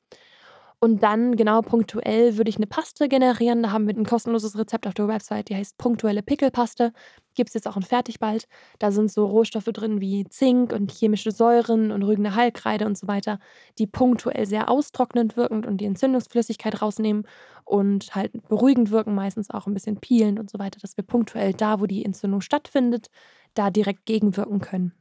Und 0.81 1.03
dann 1.03 1.35
genau 1.35 1.61
punktuell 1.61 2.37
würde 2.37 2.49
ich 2.49 2.55
eine 2.55 2.65
Paste 2.65 3.09
generieren. 3.09 3.63
Da 3.63 3.71
haben 3.71 3.85
wir 3.85 3.95
ein 3.97 4.05
kostenloses 4.05 4.57
Rezept 4.57 4.87
auf 4.87 4.93
der 4.93 5.09
Website, 5.09 5.49
die 5.49 5.55
heißt 5.55 5.77
punktuelle 5.77 6.23
Pickelpaste. 6.23 6.93
Gibt 7.35 7.49
es 7.49 7.53
jetzt 7.53 7.67
auch 7.67 7.75
in 7.75 7.83
fertig 7.83 8.19
bald. 8.19 8.47
Da 8.79 8.89
sind 8.91 9.11
so 9.11 9.25
Rohstoffe 9.25 9.65
drin 9.65 9.99
wie 9.99 10.23
Zink 10.29 10.71
und 10.71 10.89
chemische 10.89 11.31
Säuren 11.31 11.91
und 11.91 12.03
rügende 12.03 12.33
Heilkreide 12.33 12.85
und 12.85 12.97
so 12.97 13.07
weiter, 13.07 13.39
die 13.77 13.87
punktuell 13.87 14.45
sehr 14.45 14.69
austrocknend 14.69 15.35
wirkend 15.35 15.67
und 15.67 15.79
die 15.81 15.85
Entzündungsflüssigkeit 15.85 16.81
rausnehmen 16.81 17.27
und 17.65 18.15
halt 18.15 18.31
beruhigend 18.47 18.89
wirken, 18.89 19.13
meistens 19.13 19.49
auch 19.49 19.67
ein 19.67 19.73
bisschen 19.73 19.99
peelend 19.99 20.39
und 20.39 20.49
so 20.49 20.59
weiter, 20.59 20.79
dass 20.79 20.95
wir 20.95 21.03
punktuell 21.03 21.53
da, 21.53 21.81
wo 21.81 21.87
die 21.87 22.05
Entzündung 22.05 22.39
stattfindet, 22.39 23.07
da 23.53 23.69
direkt 23.69 24.05
gegenwirken 24.05 24.61
können. 24.61 24.93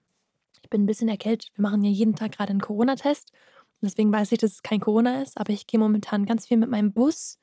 Ich 0.61 0.71
bin 0.71 0.83
ein 0.83 0.87
bisschen 0.87 1.09
erkältet. 1.09 1.51
Wir 1.55 1.63
machen 1.63 1.85
ja 1.85 1.91
jeden 1.91 2.17
Tag 2.17 2.33
gerade 2.33 2.51
einen 2.51 2.61
Corona-Test 2.61 3.33
Deswegen 3.81 4.13
weiß 4.13 4.33
ich, 4.33 4.39
dass 4.39 4.53
es 4.53 4.63
kein 4.63 4.81
Corona 4.81 5.23
ist, 5.23 5.39
aber 5.39 5.53
ich 5.53 5.67
gehe 5.67 5.79
momentan 5.79 6.27
ganz 6.27 6.47
viel 6.47 6.57
mit 6.57 6.71
meinem 6.71 6.93
Bus 6.93 7.39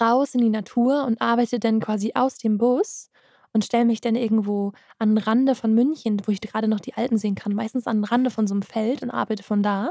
raus 0.00 0.34
in 0.34 0.40
die 0.40 0.50
Natur 0.50 1.04
und 1.04 1.20
arbeite 1.20 1.58
dann 1.58 1.80
quasi 1.80 2.12
aus 2.14 2.38
dem 2.38 2.58
Bus 2.58 3.10
und 3.52 3.64
stelle 3.64 3.84
mich 3.84 4.00
dann 4.00 4.14
irgendwo 4.14 4.72
an 4.98 5.14
den 5.14 5.18
Rande 5.18 5.54
von 5.54 5.74
München, 5.74 6.22
wo 6.24 6.32
ich 6.32 6.40
gerade 6.40 6.68
noch 6.68 6.80
die 6.80 6.94
Alten 6.94 7.18
sehen 7.18 7.34
kann, 7.34 7.54
meistens 7.54 7.86
an 7.86 7.98
den 7.98 8.04
Rande 8.04 8.30
von 8.30 8.46
so 8.46 8.54
einem 8.54 8.62
Feld 8.62 9.02
und 9.02 9.10
arbeite 9.10 9.42
von 9.42 9.62
da. 9.62 9.90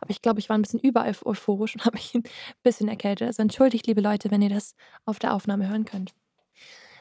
Aber 0.00 0.10
ich 0.10 0.22
glaube, 0.22 0.38
ich 0.38 0.48
war 0.48 0.56
ein 0.56 0.62
bisschen 0.62 0.80
über 0.80 1.04
euphorisch 1.24 1.74
und 1.74 1.84
habe 1.84 1.96
mich 1.96 2.14
ein 2.14 2.22
bisschen 2.62 2.88
erkältet. 2.88 3.26
Also 3.26 3.42
entschuldigt, 3.42 3.86
liebe 3.86 4.00
Leute, 4.00 4.30
wenn 4.30 4.42
ihr 4.42 4.50
das 4.50 4.74
auf 5.04 5.18
der 5.18 5.34
Aufnahme 5.34 5.68
hören 5.68 5.84
könnt. 5.84 6.12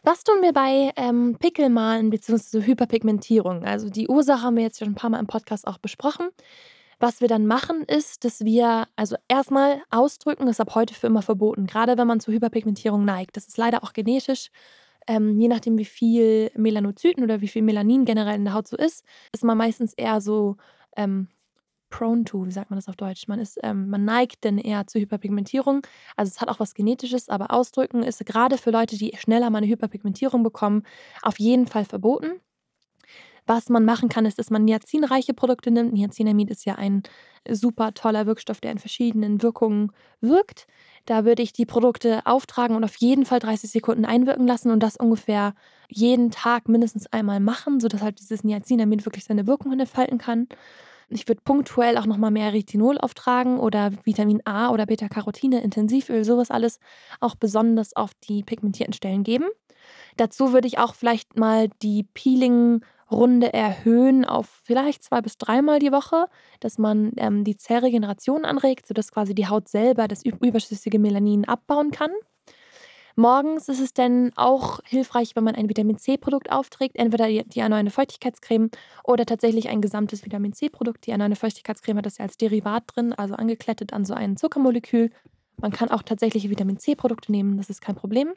Was 0.03 0.23
tun 0.23 0.41
wir 0.41 0.53
bei 0.53 0.91
ähm, 0.95 1.35
Pickelmalen 1.39 2.09
bzw. 2.09 2.65
Hyperpigmentierung? 2.65 3.65
Also 3.65 3.89
die 3.89 4.07
Ursache 4.07 4.41
haben 4.41 4.55
wir 4.55 4.63
jetzt 4.63 4.79
schon 4.79 4.89
ein 4.89 4.95
paar 4.95 5.09
Mal 5.09 5.19
im 5.19 5.27
Podcast 5.27 5.67
auch 5.67 5.77
besprochen. 5.77 6.29
Was 6.99 7.21
wir 7.21 7.29
dann 7.29 7.47
machen, 7.47 7.83
ist, 7.83 8.25
dass 8.25 8.41
wir 8.41 8.87
also 8.97 9.15
erstmal 9.29 9.81
ausdrücken, 9.89 10.47
ist 10.47 10.59
ab 10.59 10.75
heute 10.75 10.93
für 10.93 11.07
immer 11.07 11.21
verboten, 11.21 11.65
gerade 11.65 11.97
wenn 11.97 12.07
man 12.07 12.19
zur 12.19 12.33
Hyperpigmentierung 12.33 13.05
neigt. 13.05 13.37
Das 13.37 13.47
ist 13.47 13.57
leider 13.57 13.83
auch 13.83 13.93
genetisch. 13.93 14.49
Ähm, 15.07 15.39
je 15.39 15.47
nachdem, 15.47 15.77
wie 15.77 15.85
viel 15.85 16.51
Melanozyten 16.55 17.23
oder 17.23 17.39
wie 17.41 17.47
viel 17.47 17.61
Melanin 17.61 18.03
generell 18.05 18.35
in 18.35 18.43
der 18.45 18.53
Haut 18.53 18.67
so 18.67 18.75
ist, 18.77 19.05
ist 19.33 19.45
man 19.45 19.57
meistens 19.57 19.93
eher 19.93 20.19
so 20.19 20.57
ähm, 20.97 21.29
prone 21.89 22.25
to, 22.25 22.45
wie 22.45 22.51
sagt 22.51 22.69
man 22.69 22.77
das 22.77 22.89
auf 22.89 22.97
Deutsch? 22.97 23.27
Man, 23.27 23.39
ist, 23.39 23.59
ähm, 23.63 23.89
man 23.89 24.05
neigt 24.05 24.45
dann 24.45 24.57
eher 24.57 24.85
zur 24.87 25.01
Hyperpigmentierung. 25.01 25.81
Also 26.17 26.29
es 26.29 26.41
hat 26.41 26.49
auch 26.49 26.59
was 26.59 26.73
Genetisches, 26.73 27.29
aber 27.29 27.51
Ausdrücken 27.51 28.03
ist 28.03 28.25
gerade 28.25 28.57
für 28.57 28.71
Leute, 28.71 28.97
die 28.97 29.15
schneller 29.17 29.49
mal 29.49 29.59
eine 29.59 29.67
Hyperpigmentierung 29.67 30.43
bekommen, 30.43 30.83
auf 31.21 31.39
jeden 31.39 31.65
Fall 31.65 31.85
verboten. 31.85 32.41
Was 33.49 33.67
man 33.67 33.83
machen 33.83 34.09
kann, 34.09 34.27
ist, 34.27 34.37
dass 34.37 34.51
man 34.51 34.63
niacinreiche 34.63 35.33
Produkte 35.33 35.71
nimmt. 35.71 35.91
Niacinamid 35.91 36.51
ist 36.51 36.65
ja 36.65 36.75
ein 36.75 37.01
super 37.49 37.95
toller 37.95 38.27
Wirkstoff, 38.27 38.61
der 38.61 38.71
in 38.71 38.77
verschiedenen 38.77 39.41
Wirkungen 39.41 39.91
wirkt. 40.21 40.67
Da 41.07 41.25
würde 41.25 41.41
ich 41.41 41.51
die 41.51 41.65
Produkte 41.65 42.21
auftragen 42.27 42.75
und 42.75 42.83
auf 42.83 42.95
jeden 42.97 43.25
Fall 43.25 43.39
30 43.39 43.71
Sekunden 43.71 44.05
einwirken 44.05 44.45
lassen 44.45 44.69
und 44.69 44.83
das 44.83 44.97
ungefähr 44.97 45.55
jeden 45.87 46.29
Tag 46.29 46.69
mindestens 46.69 47.11
einmal 47.11 47.39
machen, 47.39 47.79
sodass 47.79 48.03
halt 48.03 48.19
dieses 48.19 48.43
Niacinamid 48.43 49.07
wirklich 49.07 49.25
seine 49.25 49.47
Wirkung 49.47 49.71
entfalten 49.71 50.19
kann. 50.19 50.47
Ich 51.09 51.27
würde 51.27 51.41
punktuell 51.43 51.97
auch 51.97 52.05
nochmal 52.05 52.29
mehr 52.29 52.53
Retinol 52.53 52.99
auftragen 52.99 53.57
oder 53.57 53.93
Vitamin 54.03 54.41
A 54.45 54.69
oder 54.69 54.85
Beta-Carotine, 54.85 55.63
Intensivöl, 55.63 56.23
sowas 56.23 56.51
alles 56.51 56.79
auch 57.19 57.33
besonders 57.33 57.95
auf 57.95 58.11
die 58.29 58.43
pigmentierten 58.43 58.93
Stellen 58.93 59.23
geben. 59.23 59.45
Dazu 60.17 60.53
würde 60.53 60.67
ich 60.67 60.77
auch 60.77 60.93
vielleicht 60.93 61.35
mal 61.35 61.69
die 61.81 62.03
Peeling- 62.03 62.81
Runde 63.11 63.53
erhöhen 63.53 64.25
auf 64.25 64.47
vielleicht 64.63 65.03
zwei 65.03 65.21
bis 65.21 65.37
dreimal 65.37 65.79
die 65.79 65.91
Woche, 65.91 66.27
dass 66.59 66.77
man 66.77 67.11
ähm, 67.17 67.43
die 67.43 67.57
Zellregeneration 67.57 68.45
anregt, 68.45 68.87
sodass 68.87 69.11
quasi 69.11 69.33
die 69.33 69.47
Haut 69.47 69.67
selber 69.67 70.07
das 70.07 70.23
überschüssige 70.23 70.99
Melanin 70.99 71.45
abbauen 71.45 71.91
kann. 71.91 72.11
Morgens 73.15 73.67
ist 73.67 73.81
es 73.81 73.93
dann 73.93 74.31
auch 74.37 74.79
hilfreich, 74.85 75.35
wenn 75.35 75.43
man 75.43 75.55
ein 75.55 75.67
Vitamin-C-Produkt 75.67 76.51
aufträgt, 76.51 76.95
entweder 76.95 77.27
die 77.27 77.59
erneuernde 77.59 77.91
Feuchtigkeitscreme 77.91 78.69
oder 79.03 79.25
tatsächlich 79.25 79.67
ein 79.67 79.81
gesamtes 79.81 80.23
Vitamin-C-Produkt. 80.23 81.05
Die 81.05 81.11
erneuernde 81.11 81.35
Feuchtigkeitscreme 81.35 81.97
hat 81.97 82.05
das 82.05 82.19
ja 82.19 82.23
als 82.23 82.37
Derivat 82.37 82.83
drin, 82.87 83.11
also 83.11 83.35
angeklettet 83.35 83.91
an 83.91 84.05
so 84.05 84.13
ein 84.13 84.37
Zuckermolekül. 84.37 85.11
Man 85.57 85.71
kann 85.71 85.91
auch 85.91 86.03
tatsächliche 86.03 86.49
Vitamin-C-Produkte 86.49 87.31
nehmen, 87.33 87.57
das 87.57 87.69
ist 87.69 87.81
kein 87.81 87.95
Problem. 87.95 88.29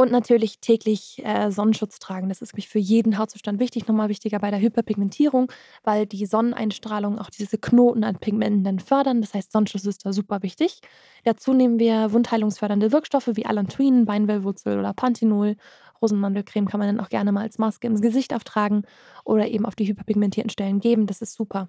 Und 0.00 0.12
natürlich 0.12 0.60
täglich, 0.60 1.20
äh, 1.26 1.50
Sonnenschutz 1.50 1.98
tragen. 1.98 2.30
Das 2.30 2.40
ist 2.40 2.54
für 2.64 2.78
jeden 2.78 3.18
Hautzustand 3.18 3.60
wichtig. 3.60 3.86
Noch 3.86 3.94
mal 3.94 4.08
wichtiger 4.08 4.38
bei 4.38 4.50
der 4.50 4.58
Hyperpigmentierung, 4.58 5.52
weil 5.84 6.06
die 6.06 6.24
Sonneneinstrahlung 6.24 7.18
auch 7.18 7.28
diese 7.28 7.58
Knoten 7.58 8.02
an 8.02 8.16
Pigmenten 8.16 8.64
dann 8.64 8.78
fördern. 8.78 9.20
Das 9.20 9.34
heißt, 9.34 9.52
Sonnenschutz 9.52 9.84
ist 9.84 10.06
da 10.06 10.14
super 10.14 10.42
wichtig. 10.42 10.80
Dazu 11.24 11.52
nehmen 11.52 11.78
wir 11.78 12.14
wundheilungsfördernde 12.14 12.92
Wirkstoffe 12.92 13.28
wie 13.34 13.44
Allantoin, 13.44 14.06
Beinwellwurzel 14.06 14.78
oder 14.78 14.94
Panthenol 14.94 15.56
Rosenmandelcreme 16.02 16.66
kann 16.66 16.80
man 16.80 16.88
dann 16.88 17.04
auch 17.04 17.08
gerne 17.08 17.32
mal 17.32 17.42
als 17.42 17.58
Maske 17.58 17.86
ins 17.86 18.00
Gesicht 18.00 18.34
auftragen 18.34 18.82
oder 19.24 19.48
eben 19.48 19.66
auf 19.66 19.74
die 19.74 19.86
hyperpigmentierten 19.86 20.50
Stellen 20.50 20.80
geben. 20.80 21.06
Das 21.06 21.20
ist 21.20 21.34
super. 21.34 21.68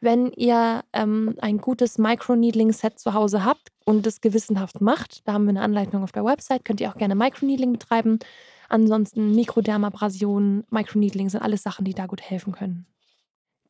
Wenn 0.00 0.32
ihr 0.32 0.82
ähm, 0.92 1.36
ein 1.40 1.58
gutes 1.58 1.98
Microneedling-Set 1.98 2.98
zu 2.98 3.14
Hause 3.14 3.44
habt 3.44 3.68
und 3.84 4.06
es 4.06 4.20
gewissenhaft 4.20 4.80
macht, 4.80 5.26
da 5.26 5.32
haben 5.34 5.44
wir 5.44 5.50
eine 5.50 5.62
Anleitung 5.62 6.02
auf 6.02 6.12
der 6.12 6.24
Website, 6.24 6.64
könnt 6.64 6.80
ihr 6.80 6.90
auch 6.90 6.96
gerne 6.96 7.14
Microneedling 7.14 7.72
betreiben. 7.72 8.18
Ansonsten 8.68 9.34
Mikrodermabrasion, 9.34 10.64
Microneedling 10.70 11.28
sind 11.28 11.42
alles 11.42 11.62
Sachen, 11.62 11.84
die 11.84 11.94
da 11.94 12.06
gut 12.06 12.22
helfen 12.22 12.52
können. 12.52 12.86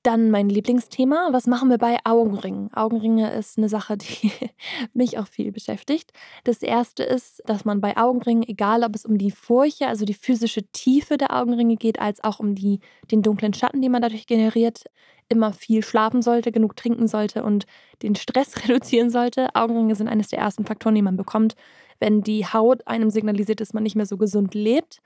Dann 0.03 0.31
mein 0.31 0.49
Lieblingsthema. 0.49 1.29
Was 1.33 1.47
machen 1.47 1.69
wir 1.69 1.77
bei 1.77 1.99
Augenringen? 2.05 2.73
Augenringe 2.73 3.33
ist 3.33 3.59
eine 3.59 3.69
Sache, 3.69 3.99
die 3.99 4.33
mich 4.95 5.19
auch 5.19 5.27
viel 5.27 5.53
beschäftigt. 5.53 6.13
Das 6.45 6.63
erste 6.63 7.03
ist, 7.03 7.43
dass 7.45 7.67
man 7.67 7.83
bei 7.83 7.99
Augenringen, 7.99 8.43
egal 8.43 8.83
ob 8.83 8.95
es 8.95 9.05
um 9.05 9.19
die 9.19 9.31
Furche, 9.31 9.89
also 9.89 10.07
die 10.07 10.15
physische 10.15 10.63
Tiefe 10.73 11.19
der 11.19 11.37
Augenringe 11.37 11.77
geht, 11.77 12.01
als 12.01 12.25
auch 12.25 12.41
um 12.41 12.55
die, 12.55 12.81
den 13.11 13.21
dunklen 13.21 13.53
Schatten, 13.53 13.83
den 13.83 13.93
man 13.93 14.01
dadurch 14.01 14.27
generiert, 14.27 14.85
immer 15.29 15.53
viel 15.53 15.83
schlafen 15.83 16.23
sollte, 16.23 16.51
genug 16.51 16.77
trinken 16.77 17.07
sollte 17.07 17.43
und 17.43 17.67
den 18.03 18.15
Stress 18.15 18.65
reduzieren 18.69 19.11
sollte. 19.11 19.55
Augenringe 19.55 19.95
sind 19.95 20.09
eines 20.09 20.29
der 20.29 20.39
ersten 20.39 20.65
Faktoren, 20.65 20.95
die 20.95 21.03
man 21.03 21.17
bekommt, 21.17 21.57
wenn 21.99 22.23
die 22.23 22.47
Haut 22.47 22.87
einem 22.87 23.11
signalisiert, 23.11 23.61
dass 23.61 23.75
man 23.75 23.83
nicht 23.83 23.97
mehr 23.97 24.07
so 24.07 24.17
gesund 24.17 24.55
lebt. 24.55 25.01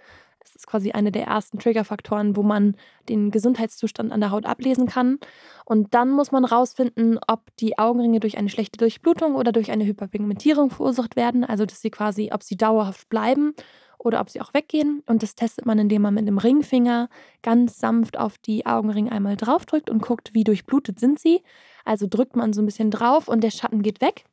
Das 0.44 0.54
ist 0.54 0.66
quasi 0.66 0.92
einer 0.92 1.10
der 1.10 1.26
ersten 1.26 1.58
Triggerfaktoren, 1.58 2.36
wo 2.36 2.42
man 2.42 2.76
den 3.08 3.30
Gesundheitszustand 3.30 4.12
an 4.12 4.20
der 4.20 4.30
Haut 4.30 4.46
ablesen 4.46 4.86
kann. 4.86 5.18
Und 5.64 5.94
dann 5.94 6.10
muss 6.10 6.32
man 6.32 6.44
rausfinden, 6.44 7.18
ob 7.26 7.54
die 7.56 7.78
Augenringe 7.78 8.20
durch 8.20 8.38
eine 8.38 8.50
schlechte 8.50 8.78
Durchblutung 8.78 9.34
oder 9.34 9.52
durch 9.52 9.70
eine 9.70 9.84
Hyperpigmentierung 9.84 10.70
verursacht 10.70 11.16
werden. 11.16 11.44
Also, 11.44 11.64
dass 11.66 11.80
sie 11.80 11.90
quasi, 11.90 12.30
ob 12.32 12.42
sie 12.42 12.56
dauerhaft 12.56 13.08
bleiben 13.08 13.54
oder 13.98 14.20
ob 14.20 14.30
sie 14.30 14.40
auch 14.40 14.54
weggehen. 14.54 15.02
Und 15.06 15.22
das 15.22 15.34
testet 15.34 15.66
man, 15.66 15.78
indem 15.78 16.02
man 16.02 16.14
mit 16.14 16.28
dem 16.28 16.38
Ringfinger 16.38 17.08
ganz 17.42 17.78
sanft 17.78 18.18
auf 18.18 18.38
die 18.38 18.66
Augenringe 18.66 19.10
einmal 19.10 19.36
draufdrückt 19.36 19.88
und 19.90 20.02
guckt, 20.02 20.34
wie 20.34 20.44
durchblutet 20.44 21.00
sind 21.00 21.18
sie. 21.18 21.42
Also 21.84 22.06
drückt 22.08 22.36
man 22.36 22.52
so 22.52 22.62
ein 22.62 22.66
bisschen 22.66 22.90
drauf 22.90 23.28
und 23.28 23.42
der 23.42 23.50
Schatten 23.50 23.82
geht 23.82 24.00
weg. 24.00 24.24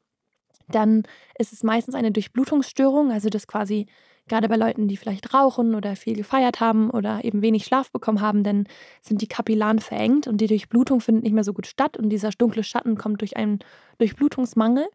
Dann 0.71 1.03
ist 1.37 1.53
es 1.53 1.63
meistens 1.63 1.95
eine 1.95 2.11
Durchblutungsstörung, 2.11 3.11
also 3.11 3.29
dass 3.29 3.47
quasi 3.47 3.87
Gerade 4.27 4.47
bei 4.47 4.55
Leuten, 4.55 4.87
die 4.87 4.97
vielleicht 4.97 5.33
rauchen 5.33 5.75
oder 5.75 5.95
viel 5.95 6.15
gefeiert 6.15 6.61
haben 6.61 6.89
oder 6.89 7.25
eben 7.25 7.41
wenig 7.41 7.65
Schlaf 7.65 7.91
bekommen 7.91 8.21
haben, 8.21 8.43
dann 8.43 8.65
sind 9.01 9.21
die 9.21 9.27
Kapillaren 9.27 9.79
verengt 9.79 10.27
und 10.27 10.39
die 10.39 10.47
Durchblutung 10.47 11.01
findet 11.01 11.23
nicht 11.23 11.33
mehr 11.33 11.43
so 11.43 11.53
gut 11.53 11.67
statt 11.67 11.97
und 11.97 12.09
dieser 12.09 12.29
dunkle 12.29 12.63
Schatten 12.63 12.97
kommt 12.97 13.21
durch 13.21 13.35
einen 13.35 13.59
Durchblutungsmangel. 13.97 14.87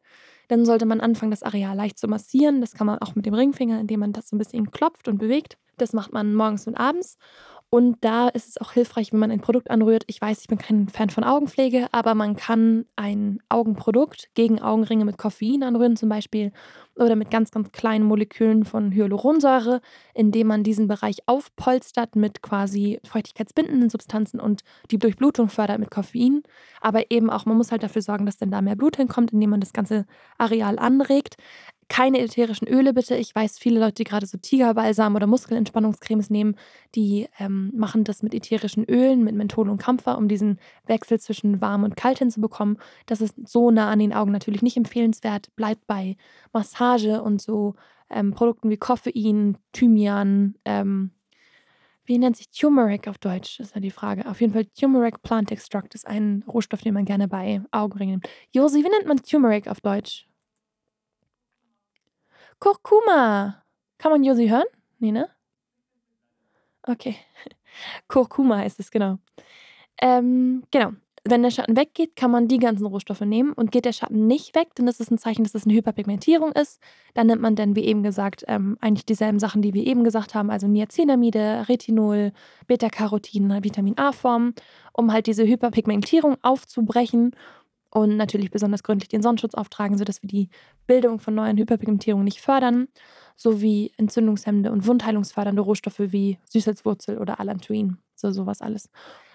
Dann 0.48 0.64
sollte 0.64 0.86
man 0.86 1.00
anfangen, 1.00 1.32
das 1.32 1.42
Areal 1.42 1.76
leicht 1.76 1.98
zu 1.98 2.08
massieren. 2.08 2.60
Das 2.60 2.72
kann 2.72 2.86
man 2.86 3.00
auch 3.00 3.14
mit 3.14 3.26
dem 3.26 3.34
Ringfinger, 3.34 3.80
indem 3.80 4.00
man 4.00 4.12
das 4.12 4.28
so 4.28 4.36
ein 4.36 4.38
bisschen 4.38 4.70
klopft 4.70 5.08
und 5.08 5.18
bewegt. 5.18 5.58
Das 5.76 5.92
macht 5.92 6.12
man 6.12 6.34
morgens 6.34 6.66
und 6.66 6.76
abends. 6.76 7.18
Und 7.68 7.96
da 8.02 8.28
ist 8.28 8.48
es 8.48 8.60
auch 8.60 8.72
hilfreich, 8.72 9.12
wenn 9.12 9.18
man 9.18 9.30
ein 9.32 9.40
Produkt 9.40 9.70
anrührt. 9.70 10.04
Ich 10.06 10.20
weiß, 10.20 10.40
ich 10.40 10.46
bin 10.46 10.56
kein 10.56 10.88
Fan 10.88 11.10
von 11.10 11.24
Augenpflege, 11.24 11.88
aber 11.90 12.14
man 12.14 12.36
kann 12.36 12.86
ein 12.94 13.40
Augenprodukt 13.48 14.28
gegen 14.34 14.62
Augenringe 14.62 15.04
mit 15.04 15.18
Koffein 15.18 15.64
anrühren 15.64 15.96
zum 15.96 16.08
Beispiel 16.08 16.52
oder 16.94 17.16
mit 17.16 17.30
ganz, 17.30 17.50
ganz 17.50 17.72
kleinen 17.72 18.04
Molekülen 18.04 18.64
von 18.64 18.92
Hyaluronsäure, 18.92 19.80
indem 20.14 20.46
man 20.46 20.62
diesen 20.62 20.86
Bereich 20.86 21.18
aufpolstert 21.26 22.14
mit 22.16 22.40
quasi 22.40 23.00
feuchtigkeitsbindenden 23.04 23.90
Substanzen 23.90 24.40
und 24.40 24.62
die 24.90 24.98
Durchblutung 24.98 25.48
fördert 25.48 25.80
mit 25.80 25.90
Koffein. 25.90 26.42
Aber 26.80 27.10
eben 27.10 27.30
auch, 27.30 27.46
man 27.46 27.56
muss 27.56 27.72
halt 27.72 27.82
dafür 27.82 28.00
sorgen, 28.00 28.26
dass 28.26 28.38
dann 28.38 28.50
da 28.50 28.62
mehr 28.62 28.76
Blut 28.76 28.96
hinkommt, 28.96 29.32
indem 29.32 29.50
man 29.50 29.60
das 29.60 29.72
ganze 29.72 30.06
Areal 30.38 30.78
anregt. 30.78 31.36
Keine 31.88 32.20
ätherischen 32.20 32.66
Öle 32.66 32.92
bitte. 32.92 33.16
Ich 33.16 33.34
weiß, 33.34 33.58
viele 33.58 33.78
Leute, 33.78 33.94
die 33.94 34.04
gerade 34.04 34.26
so 34.26 34.38
Tigerbalsam 34.38 35.14
oder 35.14 35.26
Muskelentspannungscremes 35.26 36.30
nehmen, 36.30 36.56
die 36.94 37.28
ähm, 37.38 37.72
machen 37.74 38.04
das 38.04 38.22
mit 38.22 38.34
ätherischen 38.34 38.84
Ölen, 38.84 39.22
mit 39.22 39.34
Menthol 39.34 39.68
und 39.68 39.80
Kampfer, 39.80 40.18
um 40.18 40.26
diesen 40.28 40.58
Wechsel 40.86 41.20
zwischen 41.20 41.60
warm 41.60 41.84
und 41.84 41.96
kalt 41.96 42.18
hinzubekommen. 42.18 42.78
Das 43.06 43.20
ist 43.20 43.36
so 43.48 43.70
nah 43.70 43.90
an 43.90 44.00
den 44.00 44.12
Augen 44.12 44.32
natürlich 44.32 44.62
nicht 44.62 44.76
empfehlenswert. 44.76 45.54
Bleibt 45.54 45.86
bei 45.86 46.16
Massage 46.52 47.22
und 47.22 47.40
so 47.40 47.74
ähm, 48.10 48.32
Produkten 48.32 48.68
wie 48.70 48.76
Koffein, 48.76 49.58
Thymian, 49.72 50.56
ähm, 50.64 51.12
wie 52.06 52.18
nennt 52.18 52.36
sich 52.36 52.50
Turmeric 52.50 53.08
auf 53.08 53.18
Deutsch? 53.18 53.58
Ist 53.58 53.74
ja 53.74 53.80
die 53.80 53.90
Frage. 53.90 54.26
Auf 54.30 54.40
jeden 54.40 54.52
Fall 54.52 54.64
Turmeric 54.66 55.22
Plant 55.22 55.50
Extract 55.50 55.94
ist 55.94 56.06
ein 56.06 56.44
Rohstoff, 56.46 56.80
den 56.80 56.94
man 56.94 57.04
gerne 57.04 57.26
bei 57.26 57.60
Augenringen 57.72 58.12
nimmt. 58.12 58.28
Josi, 58.52 58.84
wie 58.84 58.88
nennt 58.88 59.06
man 59.06 59.16
Turmeric 59.18 59.66
auf 59.66 59.80
Deutsch? 59.80 60.25
Kurkuma. 62.58 63.62
Kann 63.98 64.12
man 64.12 64.24
Josi 64.24 64.48
hören? 64.48 64.66
Nee, 64.98 65.12
ne? 65.12 65.28
Okay. 66.82 67.16
Kurkuma 68.08 68.58
heißt 68.58 68.80
es, 68.80 68.90
genau. 68.90 69.18
Ähm, 70.00 70.62
genau. 70.70 70.92
Wenn 71.28 71.42
der 71.42 71.50
Schatten 71.50 71.76
weggeht, 71.76 72.14
kann 72.14 72.30
man 72.30 72.46
die 72.46 72.58
ganzen 72.58 72.86
Rohstoffe 72.86 73.22
nehmen. 73.22 73.52
Und 73.52 73.72
geht 73.72 73.84
der 73.84 73.92
Schatten 73.92 74.28
nicht 74.28 74.54
weg, 74.54 74.68
dann 74.76 74.86
ist 74.86 75.00
es 75.00 75.10
ein 75.10 75.18
Zeichen, 75.18 75.42
dass 75.42 75.56
es 75.56 75.64
eine 75.64 75.74
Hyperpigmentierung 75.74 76.52
ist. 76.52 76.80
Dann 77.14 77.26
nimmt 77.26 77.42
man 77.42 77.56
dann, 77.56 77.74
wie 77.74 77.84
eben 77.84 78.04
gesagt, 78.04 78.44
ähm, 78.46 78.78
eigentlich 78.80 79.06
dieselben 79.06 79.40
Sachen, 79.40 79.60
die 79.60 79.74
wir 79.74 79.84
eben 79.84 80.04
gesagt 80.04 80.36
haben, 80.36 80.50
also 80.50 80.68
Niacinamide, 80.68 81.68
Retinol, 81.68 82.32
Beta-Carotin, 82.68 83.64
Vitamin 83.64 83.98
A-Form, 83.98 84.54
um 84.92 85.12
halt 85.12 85.26
diese 85.26 85.44
Hyperpigmentierung 85.44 86.36
aufzubrechen 86.42 87.32
und 87.96 88.18
natürlich 88.18 88.50
besonders 88.50 88.82
gründlich 88.82 89.08
den 89.08 89.22
Sonnenschutz 89.22 89.54
auftragen, 89.54 89.96
sodass 89.96 90.22
wir 90.22 90.28
die 90.28 90.50
Bildung 90.86 91.18
von 91.18 91.34
neuen 91.34 91.56
Hyperpigmentierungen 91.56 92.26
nicht 92.26 92.42
fördern, 92.42 92.88
sowie 93.36 93.90
entzündungshemmende 93.96 94.70
und 94.70 94.86
wundheilungsfördernde 94.86 95.62
Rohstoffe 95.62 95.98
wie 96.00 96.38
Süßholzwurzel 96.44 97.16
oder 97.16 97.40
Allantoin, 97.40 97.96
so 98.14 98.30
sowas 98.32 98.60
alles. 98.60 98.90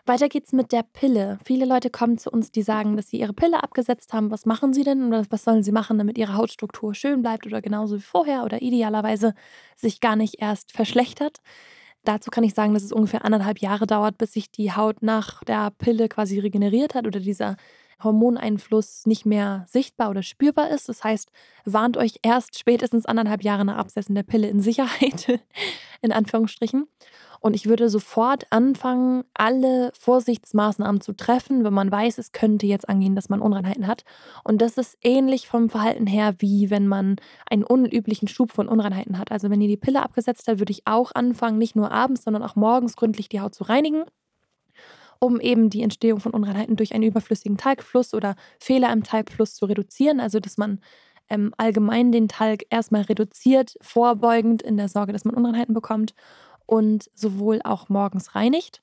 Weiter 0.05 0.29
geht's 0.29 0.53
mit 0.53 0.71
der 0.71 0.83
Pille. 0.83 1.39
Viele 1.43 1.65
Leute 1.65 1.89
kommen 1.89 2.19
zu 2.19 2.29
uns, 2.29 2.51
die 2.51 2.61
sagen, 2.61 2.97
dass 2.97 3.07
sie 3.07 3.19
ihre 3.19 3.33
Pille 3.33 3.63
abgesetzt 3.63 4.13
haben. 4.13 4.29
Was 4.29 4.45
machen 4.45 4.73
sie 4.73 4.83
denn 4.83 5.07
oder 5.07 5.25
was 5.31 5.43
sollen 5.43 5.63
sie 5.63 5.71
machen, 5.71 5.97
damit 5.97 6.19
ihre 6.19 6.35
Hautstruktur 6.35 6.93
schön 6.93 7.23
bleibt 7.23 7.47
oder 7.47 7.63
genauso 7.63 7.95
wie 7.95 8.01
vorher 8.01 8.43
oder 8.43 8.61
idealerweise 8.61 9.33
sich 9.75 10.01
gar 10.01 10.15
nicht 10.15 10.39
erst 10.39 10.71
verschlechtert? 10.71 11.39
Dazu 12.03 12.29
kann 12.29 12.43
ich 12.43 12.53
sagen, 12.53 12.75
dass 12.75 12.83
es 12.83 12.91
ungefähr 12.91 13.25
anderthalb 13.25 13.59
Jahre 13.59 13.87
dauert, 13.87 14.19
bis 14.19 14.33
sich 14.33 14.51
die 14.51 14.71
Haut 14.71 15.01
nach 15.01 15.43
der 15.43 15.71
Pille 15.71 16.09
quasi 16.09 16.39
regeneriert 16.39 16.93
hat 16.93 17.05
oder 17.07 17.19
dieser 17.19 17.57
Hormoneinfluss 18.03 19.05
nicht 19.05 19.25
mehr 19.25 19.65
sichtbar 19.67 20.09
oder 20.09 20.23
spürbar 20.23 20.69
ist. 20.69 20.89
Das 20.89 21.03
heißt, 21.03 21.29
warnt 21.65 21.97
euch 21.97 22.19
erst 22.21 22.57
spätestens 22.57 23.05
anderthalb 23.05 23.43
Jahre 23.43 23.65
nach 23.65 23.77
Absetzen 23.77 24.15
der 24.15 24.23
Pille 24.23 24.47
in 24.47 24.59
Sicherheit, 24.59 25.41
in 26.01 26.11
Anführungsstrichen. 26.11 26.87
Und 27.43 27.55
ich 27.55 27.65
würde 27.65 27.89
sofort 27.89 28.45
anfangen, 28.51 29.23
alle 29.33 29.91
Vorsichtsmaßnahmen 29.99 31.01
zu 31.01 31.13
treffen, 31.13 31.63
wenn 31.63 31.73
man 31.73 31.91
weiß, 31.91 32.19
es 32.19 32.33
könnte 32.33 32.67
jetzt 32.67 32.87
angehen, 32.87 33.15
dass 33.15 33.29
man 33.29 33.41
Unreinheiten 33.41 33.87
hat. 33.87 34.03
Und 34.43 34.61
das 34.61 34.77
ist 34.77 34.95
ähnlich 35.01 35.47
vom 35.47 35.69
Verhalten 35.69 36.05
her, 36.05 36.35
wie 36.37 36.69
wenn 36.69 36.87
man 36.87 37.15
einen 37.49 37.63
unüblichen 37.63 38.27
Schub 38.27 38.51
von 38.51 38.67
Unreinheiten 38.67 39.17
hat. 39.17 39.31
Also 39.31 39.49
wenn 39.49 39.59
ihr 39.59 39.67
die 39.67 39.77
Pille 39.77 40.03
abgesetzt 40.03 40.47
habt, 40.47 40.59
würde 40.59 40.71
ich 40.71 40.83
auch 40.85 41.13
anfangen, 41.15 41.57
nicht 41.57 41.75
nur 41.75 41.91
abends, 41.91 42.23
sondern 42.23 42.43
auch 42.43 42.55
morgens 42.55 42.95
gründlich 42.95 43.27
die 43.27 43.41
Haut 43.41 43.55
zu 43.55 43.63
reinigen 43.63 44.03
um 45.23 45.39
eben 45.39 45.69
die 45.69 45.83
Entstehung 45.83 46.19
von 46.19 46.33
Unreinheiten 46.33 46.75
durch 46.75 46.93
einen 46.93 47.03
überflüssigen 47.03 47.57
Talgfluss 47.57 48.13
oder 48.13 48.35
Fehler 48.59 48.91
im 48.91 49.03
Talgfluss 49.03 49.53
zu 49.53 49.65
reduzieren. 49.65 50.19
Also 50.19 50.39
dass 50.39 50.57
man 50.57 50.79
ähm, 51.29 51.53
allgemein 51.57 52.11
den 52.11 52.27
Talg 52.27 52.65
erstmal 52.69 53.03
reduziert, 53.03 53.77
vorbeugend 53.81 54.61
in 54.63 54.77
der 54.77 54.89
Sorge, 54.89 55.13
dass 55.13 55.23
man 55.23 55.35
Unreinheiten 55.35 55.73
bekommt 55.73 56.15
und 56.65 57.09
sowohl 57.13 57.61
auch 57.63 57.87
morgens 57.87 58.35
reinigt 58.35 58.81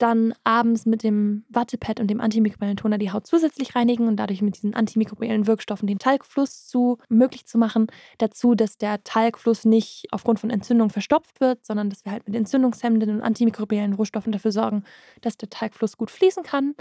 dann 0.00 0.34
abends 0.44 0.86
mit 0.86 1.02
dem 1.02 1.44
Wattepad 1.50 2.00
und 2.00 2.08
dem 2.08 2.20
antimikrobiellen 2.20 2.76
Toner 2.76 2.98
die 2.98 3.12
Haut 3.12 3.26
zusätzlich 3.26 3.76
reinigen 3.76 4.08
und 4.08 4.16
dadurch 4.16 4.40
mit 4.40 4.56
diesen 4.56 4.74
antimikrobiellen 4.74 5.46
Wirkstoffen 5.46 5.86
den 5.86 5.98
Talgfluss 5.98 6.66
zu 6.66 6.98
möglich 7.08 7.44
zu 7.46 7.58
machen. 7.58 7.86
Dazu, 8.18 8.54
dass 8.54 8.78
der 8.78 9.04
Talgfluss 9.04 9.64
nicht 9.64 10.06
aufgrund 10.10 10.40
von 10.40 10.50
Entzündung 10.50 10.90
verstopft 10.90 11.40
wird, 11.40 11.64
sondern 11.66 11.90
dass 11.90 12.04
wir 12.04 12.12
halt 12.12 12.26
mit 12.26 12.34
entzündungshemmenden 12.34 13.10
und 13.10 13.22
antimikrobiellen 13.22 13.92
Rohstoffen 13.92 14.32
dafür 14.32 14.52
sorgen, 14.52 14.84
dass 15.20 15.36
der 15.36 15.50
Talgfluss 15.50 15.98
gut 15.98 16.10
fließen 16.10 16.42
kann. 16.42 16.74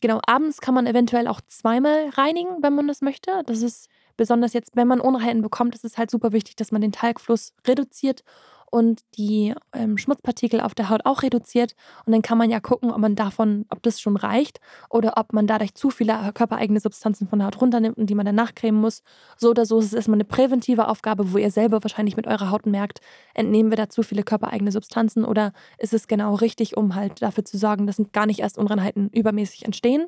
Genau, 0.00 0.20
abends 0.26 0.60
kann 0.60 0.74
man 0.74 0.86
eventuell 0.86 1.28
auch 1.28 1.40
zweimal 1.46 2.10
reinigen, 2.10 2.62
wenn 2.62 2.74
man 2.74 2.88
das 2.88 3.00
möchte. 3.00 3.42
Das 3.46 3.62
ist 3.62 3.88
besonders 4.16 4.52
jetzt, 4.52 4.76
wenn 4.76 4.88
man 4.88 5.00
Unreinheiten 5.00 5.42
bekommt, 5.42 5.74
ist 5.74 5.84
es 5.84 5.98
halt 5.98 6.10
super 6.10 6.32
wichtig, 6.32 6.56
dass 6.56 6.72
man 6.72 6.80
den 6.80 6.92
Talgfluss 6.92 7.54
reduziert 7.66 8.22
und 8.70 9.02
die 9.16 9.54
ähm, 9.72 9.98
Schmutzpartikel 9.98 10.60
auf 10.60 10.74
der 10.74 10.88
Haut 10.88 11.04
auch 11.04 11.22
reduziert. 11.22 11.74
Und 12.06 12.12
dann 12.12 12.22
kann 12.22 12.38
man 12.38 12.50
ja 12.50 12.60
gucken, 12.60 12.90
ob 12.90 12.98
man 12.98 13.16
davon, 13.16 13.66
ob 13.68 13.82
das 13.82 14.00
schon 14.00 14.16
reicht 14.16 14.60
oder 14.88 15.14
ob 15.16 15.32
man 15.32 15.46
dadurch 15.46 15.74
zu 15.74 15.90
viele 15.90 16.32
körpereigene 16.32 16.80
Substanzen 16.80 17.28
von 17.28 17.40
der 17.40 17.46
Haut 17.46 17.60
runternimmt 17.60 17.98
und 17.98 18.08
die 18.08 18.14
man 18.14 18.26
danach 18.26 18.54
cremen 18.54 18.80
muss. 18.80 19.02
So 19.36 19.50
oder 19.50 19.66
so 19.66 19.78
ist 19.78 19.86
es 19.86 19.92
erstmal 19.92 20.16
eine 20.16 20.24
präventive 20.24 20.88
Aufgabe, 20.88 21.32
wo 21.32 21.38
ihr 21.38 21.50
selber 21.50 21.82
wahrscheinlich 21.82 22.16
mit 22.16 22.26
eurer 22.26 22.50
Haut 22.50 22.66
merkt, 22.66 23.00
entnehmen 23.34 23.70
wir 23.70 23.76
da 23.76 23.88
zu 23.88 24.02
viele 24.02 24.22
körpereigene 24.22 24.72
Substanzen 24.72 25.24
oder 25.24 25.52
ist 25.78 25.92
es 25.92 26.06
genau 26.06 26.34
richtig, 26.36 26.76
um 26.76 26.94
halt 26.94 27.22
dafür 27.22 27.44
zu 27.44 27.58
sorgen, 27.58 27.86
dass 27.86 28.00
gar 28.12 28.26
nicht 28.26 28.40
erst 28.40 28.58
Unreinheiten 28.58 29.10
übermäßig 29.10 29.64
entstehen. 29.64 30.06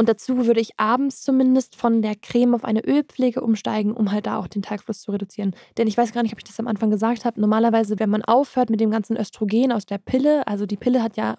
Und 0.00 0.08
dazu 0.08 0.46
würde 0.46 0.60
ich 0.60 0.80
abends 0.80 1.20
zumindest 1.20 1.76
von 1.76 2.00
der 2.00 2.16
Creme 2.16 2.54
auf 2.54 2.64
eine 2.64 2.82
Ölpflege 2.82 3.42
umsteigen, 3.42 3.92
um 3.92 4.10
halt 4.10 4.24
da 4.24 4.38
auch 4.38 4.46
den 4.46 4.62
Talgfluss 4.62 5.02
zu 5.02 5.12
reduzieren. 5.12 5.54
Denn 5.76 5.86
ich 5.86 5.98
weiß 5.98 6.14
gar 6.14 6.22
nicht, 6.22 6.32
ob 6.32 6.38
ich 6.38 6.44
das 6.44 6.58
am 6.58 6.68
Anfang 6.68 6.88
gesagt 6.88 7.26
habe. 7.26 7.38
Normalerweise, 7.38 7.98
wenn 7.98 8.08
man 8.08 8.24
aufhört 8.24 8.70
mit 8.70 8.80
dem 8.80 8.90
ganzen 8.90 9.18
Östrogen 9.18 9.72
aus 9.72 9.84
der 9.84 9.98
Pille, 9.98 10.48
also 10.48 10.64
die 10.64 10.78
Pille 10.78 11.02
hat 11.02 11.18
ja, 11.18 11.36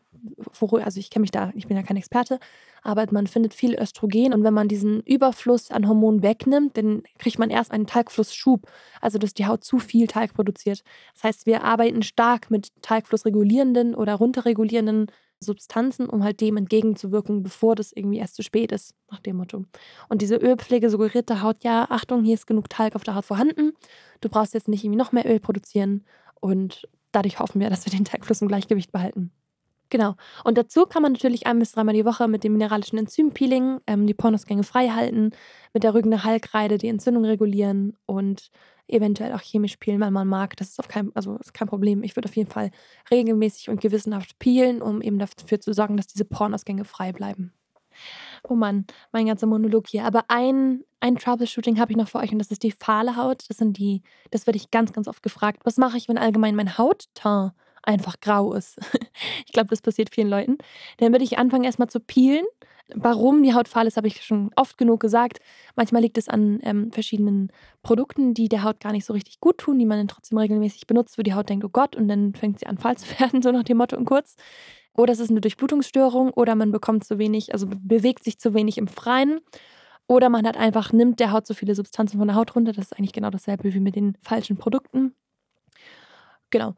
also 0.62 1.00
ich 1.00 1.10
kenne 1.10 1.22
mich 1.22 1.32
da, 1.32 1.52
ich 1.56 1.66
bin 1.66 1.76
ja 1.76 1.82
kein 1.82 1.98
Experte, 1.98 2.38
aber 2.84 3.08
man 3.10 3.26
findet 3.26 3.56
viel 3.56 3.74
Östrogen 3.82 4.32
und 4.32 4.44
wenn 4.44 4.54
man 4.54 4.68
diesen 4.68 5.02
Überfluss 5.02 5.72
an 5.72 5.88
Hormonen 5.88 6.22
wegnimmt, 6.22 6.78
dann 6.78 7.02
kriegt 7.18 7.40
man 7.40 7.50
erst 7.50 7.72
einen 7.72 7.88
Talgflussschub, 7.88 8.68
also 9.02 9.18
dass 9.18 9.34
die 9.34 9.48
Haut 9.48 9.64
zu 9.64 9.80
viel 9.80 10.06
Talg 10.06 10.36
produziert. 10.36 10.84
Das 11.16 11.24
heißt, 11.24 11.46
wir 11.48 11.64
arbeiten 11.64 12.04
stark 12.04 12.52
mit 12.52 12.70
Talgflussregulierenden 12.84 13.96
oder 13.96 14.14
runterregulierenden 14.14 15.08
Substanzen, 15.44 16.08
um 16.08 16.24
halt 16.24 16.40
dem 16.40 16.58
entgegenzuwirken, 16.58 17.44
bevor 17.44 17.76
das 17.76 17.92
irgendwie 17.92 18.20
erst 18.20 18.36
zu 18.36 18.44
spät 18.44 18.72
ist, 18.72 18.94
nach 19.10 19.20
dem 19.20 19.38
Motto. 19.38 19.66
Und 20.08 20.22
diese 20.22 20.36
Ölpflege 20.36 20.90
suggeriert 20.90 21.30
der 21.30 21.42
Haut, 21.42 21.64
ja, 21.64 21.88
Achtung, 21.90 22.24
hier 22.24 22.36
ist 22.36 22.48
genug 22.48 22.70
Talg 22.70 22.96
auf 22.96 23.04
der 23.04 23.16
Haut 23.16 23.26
vorhanden. 23.26 23.74
Du 24.22 24.30
brauchst 24.30 24.54
jetzt 24.54 24.68
nicht 24.68 24.84
irgendwie 24.84 25.00
noch 25.00 25.12
mehr 25.12 25.30
Öl 25.30 25.40
produzieren. 25.40 26.06
Und 26.40 26.88
dadurch 27.12 27.40
hoffen 27.40 27.60
wir, 27.60 27.70
dass 27.70 27.86
wir 27.86 27.92
den 27.92 28.06
Talgfluss 28.06 28.42
im 28.42 28.48
Gleichgewicht 28.48 28.92
behalten. 28.92 29.32
Genau. 29.90 30.16
Und 30.46 30.58
dazu 30.58 30.86
kann 30.86 31.02
man 31.02 31.12
natürlich 31.12 31.48
ein 31.48 31.60
bis 31.60 31.74
dreimal 31.74 31.94
die 31.94 32.06
Woche 32.06 32.30
mit 32.30 32.46
dem 32.46 32.54
mineralischen 32.54 32.98
Enzympeeling 32.98 33.80
ähm, 33.88 34.08
die 34.08 34.14
Pornosgänge 34.14 34.64
frei 34.64 34.88
halten, 34.90 35.32
mit 35.74 35.84
der 35.84 35.94
Rügende 35.94 36.24
Halkreide 36.24 36.78
die 36.78 36.88
Entzündung 36.88 37.26
regulieren 37.26 37.98
und 38.06 38.52
eventuell 38.92 39.34
auch 39.34 39.42
chemisch 39.42 39.78
peelen, 39.78 40.00
wenn 40.00 40.14
man 40.14 40.28
mag. 40.28 40.56
Das 40.58 40.70
ist 40.70 40.80
auf 40.80 40.88
kein, 40.88 41.12
also 41.16 41.38
ist 41.38 41.54
kein 41.54 41.68
Problem. 41.68 42.04
Ich 42.04 42.16
würde 42.16 42.30
auf 42.30 42.36
jeden 42.36 42.50
Fall 42.50 42.72
regelmäßig 43.10 43.70
und 43.70 43.82
gewissenhaft 43.82 44.38
peelen, 44.40 44.82
um 44.82 45.02
eben 45.02 45.20
dafür 45.20 45.60
zu 45.60 45.74
sorgen, 45.74 45.98
dass 45.98 46.08
diese 46.08 46.26
Pornausgänge 46.26 46.86
frei 46.86 47.12
bleiben. 47.12 47.54
Oh 48.44 48.56
Mann, 48.56 48.86
mein 49.12 49.26
ganzer 49.26 49.48
Monolog 49.48 49.88
hier. 49.88 50.06
Aber 50.06 50.26
ein, 50.28 50.84
ein 51.00 51.18
Troubleshooting 51.18 51.80
habe 51.80 51.92
ich 51.92 51.98
noch 51.98 52.08
für 52.08 52.20
euch 52.20 52.32
und 52.32 52.40
das 52.40 52.52
ist 52.52 52.64
die 52.64 52.72
fahle 52.72 53.16
Haut. 53.16 53.46
Das 53.50 53.58
sind 53.58 53.78
die, 53.78 54.02
das 54.32 54.48
werde 54.48 54.58
ich 54.58 54.72
ganz, 54.72 54.94
ganz 54.94 55.08
oft 55.08 55.24
gefragt. 55.24 55.62
Was 55.64 55.78
mache 55.78 55.98
ich, 55.98 56.08
wenn 56.08 56.18
allgemein 56.18 56.56
mein 56.56 56.78
Hautton 56.78 57.52
einfach 57.84 58.20
grau 58.22 58.54
ist? 58.54 58.80
ich 59.46 59.54
glaube, 59.54 59.70
das 59.70 59.82
passiert 59.82 60.14
vielen 60.14 60.30
Leuten. 60.30 60.58
Dann 60.98 61.12
würde 61.12 61.24
ich 61.24 61.38
anfangen, 61.38 61.64
erstmal 61.64 61.90
zu 61.90 62.00
peelen 62.00 62.46
Warum 62.96 63.44
die 63.44 63.54
Haut 63.54 63.68
fahl 63.68 63.88
ist, 63.88 63.98
habe 63.98 64.08
ich 64.08 64.24
schon 64.24 64.52
oft 64.56 64.78
genug 64.78 65.00
gesagt. 65.00 65.40
Manchmal 65.76 66.02
liegt 66.02 66.18
es 66.18 66.28
an 66.28 66.60
ähm, 66.64 66.92
verschiedenen 66.92 67.52
Produkten, 67.84 68.34
die 68.34 68.50
der 68.50 68.64
Haut 68.64 68.80
gar 68.80 68.92
nicht 68.92 69.06
so 69.06 69.14
richtig 69.14 69.40
gut 69.40 69.58
tun, 69.58 69.80
die 69.80 69.86
man 69.86 69.98
dann 69.98 70.08
trotzdem 70.08 70.38
regelmäßig 70.38 70.88
benutzt, 70.88 71.18
wo 71.18 71.22
die 71.22 71.34
Haut 71.34 71.50
denkt, 71.50 71.66
oh 71.66 71.70
Gott, 71.70 71.96
und 71.96 72.08
dann 72.08 72.34
fängt 72.34 72.60
sie 72.60 72.68
an 72.68 72.78
fahl 72.78 72.98
zu 72.98 73.08
werden, 73.20 73.42
so 73.42 73.52
nach 73.52 73.64
dem 73.64 73.78
Motto 73.78 73.96
und 73.98 74.06
kurz. 74.06 74.36
Oder 74.96 75.14
es 75.14 75.20
ist 75.20 75.30
eine 75.30 75.42
Durchblutungsstörung 75.42 76.32
oder 76.32 76.56
man 76.56 76.72
bekommt 76.72 77.06
zu 77.06 77.18
wenig, 77.18 77.54
also 77.54 77.68
bewegt 77.68 78.24
sich 78.24 78.40
zu 78.40 78.54
wenig 78.54 78.78
im 78.78 78.88
Freien. 78.88 79.40
Oder 80.08 80.30
man 80.30 80.46
hat 80.46 80.58
einfach, 80.58 80.92
nimmt 80.92 81.22
der 81.22 81.32
Haut 81.32 81.48
so 81.48 81.54
viele 81.54 81.74
Substanzen 81.76 82.18
von 82.18 82.28
der 82.28 82.36
Haut 82.36 82.56
runter. 82.56 82.74
Das 82.74 82.86
ist 82.86 82.98
eigentlich 82.98 83.14
genau 83.14 83.30
dasselbe 83.30 83.74
wie 83.74 83.80
mit 83.80 83.96
den 83.96 84.18
falschen 84.22 84.58
Produkten. 84.58 85.16
Genau. 86.50 86.76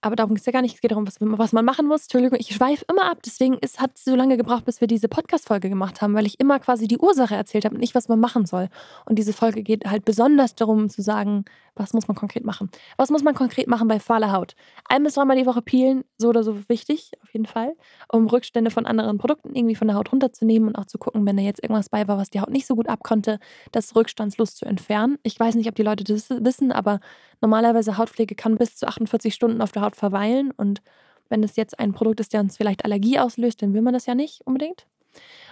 Aber 0.00 0.14
darum 0.14 0.34
geht 0.34 0.40
es 0.40 0.46
ja 0.46 0.52
gar 0.52 0.62
nicht. 0.62 0.76
Es 0.76 0.80
geht 0.80 0.92
darum, 0.92 1.06
was, 1.06 1.16
was 1.20 1.52
man 1.52 1.64
machen 1.64 1.86
muss. 1.86 2.02
Entschuldigung, 2.02 2.38
ich 2.40 2.54
schweife 2.54 2.84
immer 2.88 3.10
ab. 3.10 3.18
Deswegen 3.24 3.56
hat 3.56 3.90
es 3.96 4.04
so 4.04 4.14
lange 4.14 4.36
gebraucht, 4.36 4.64
bis 4.64 4.80
wir 4.80 4.86
diese 4.86 5.08
Podcast-Folge 5.08 5.68
gemacht 5.68 6.00
haben, 6.00 6.14
weil 6.14 6.26
ich 6.26 6.38
immer 6.38 6.60
quasi 6.60 6.86
die 6.86 6.98
Ursache 6.98 7.34
erzählt 7.34 7.64
habe 7.64 7.74
und 7.74 7.80
nicht, 7.80 7.94
was 7.94 8.08
man 8.08 8.20
machen 8.20 8.46
soll. 8.46 8.68
Und 9.06 9.18
diese 9.18 9.32
Folge 9.32 9.62
geht 9.62 9.84
halt 9.86 10.04
besonders 10.04 10.54
darum 10.54 10.88
zu 10.88 11.02
sagen, 11.02 11.44
was 11.78 11.92
muss 11.92 12.08
man 12.08 12.16
konkret 12.16 12.44
machen? 12.44 12.70
Was 12.96 13.10
muss 13.10 13.22
man 13.22 13.34
konkret 13.34 13.68
machen 13.68 13.88
bei 13.88 14.00
fahler 14.00 14.32
Haut? 14.32 14.54
Ein 14.88 15.04
bis 15.04 15.14
dreimal 15.14 15.36
die 15.36 15.46
Woche 15.46 15.62
peelen, 15.62 16.04
so 16.18 16.28
oder 16.28 16.42
so 16.42 16.68
wichtig, 16.68 17.12
auf 17.22 17.32
jeden 17.32 17.46
Fall, 17.46 17.74
um 18.12 18.26
Rückstände 18.26 18.70
von 18.70 18.86
anderen 18.86 19.18
Produkten 19.18 19.54
irgendwie 19.54 19.76
von 19.76 19.88
der 19.88 19.96
Haut 19.96 20.12
runterzunehmen 20.12 20.68
und 20.68 20.76
auch 20.76 20.86
zu 20.86 20.98
gucken, 20.98 21.24
wenn 21.26 21.36
da 21.36 21.42
jetzt 21.42 21.62
irgendwas 21.62 21.88
bei 21.88 22.06
war, 22.08 22.18
was 22.18 22.30
die 22.30 22.40
Haut 22.40 22.50
nicht 22.50 22.66
so 22.66 22.74
gut 22.74 22.88
abkonnte, 22.88 23.38
das 23.72 23.94
rückstandslos 23.94 24.56
zu 24.56 24.64
entfernen. 24.64 25.18
Ich 25.22 25.38
weiß 25.38 25.54
nicht, 25.54 25.68
ob 25.68 25.74
die 25.74 25.82
Leute 25.82 26.04
das 26.04 26.30
wissen, 26.30 26.72
aber 26.72 27.00
normalerweise 27.40 27.96
Hautpflege 27.96 28.34
kann 28.34 28.56
bis 28.56 28.76
zu 28.76 28.88
48 28.88 29.32
Stunden 29.32 29.62
auf 29.62 29.72
der 29.72 29.82
Haut 29.82 29.87
verweilen 29.96 30.50
und 30.56 30.82
wenn 31.28 31.42
es 31.42 31.56
jetzt 31.56 31.78
ein 31.78 31.92
Produkt 31.92 32.20
ist, 32.20 32.32
der 32.32 32.40
uns 32.40 32.56
vielleicht 32.56 32.84
Allergie 32.84 33.18
auslöst, 33.18 33.62
dann 33.62 33.74
will 33.74 33.82
man 33.82 33.94
das 33.94 34.06
ja 34.06 34.14
nicht 34.14 34.46
unbedingt. 34.46 34.86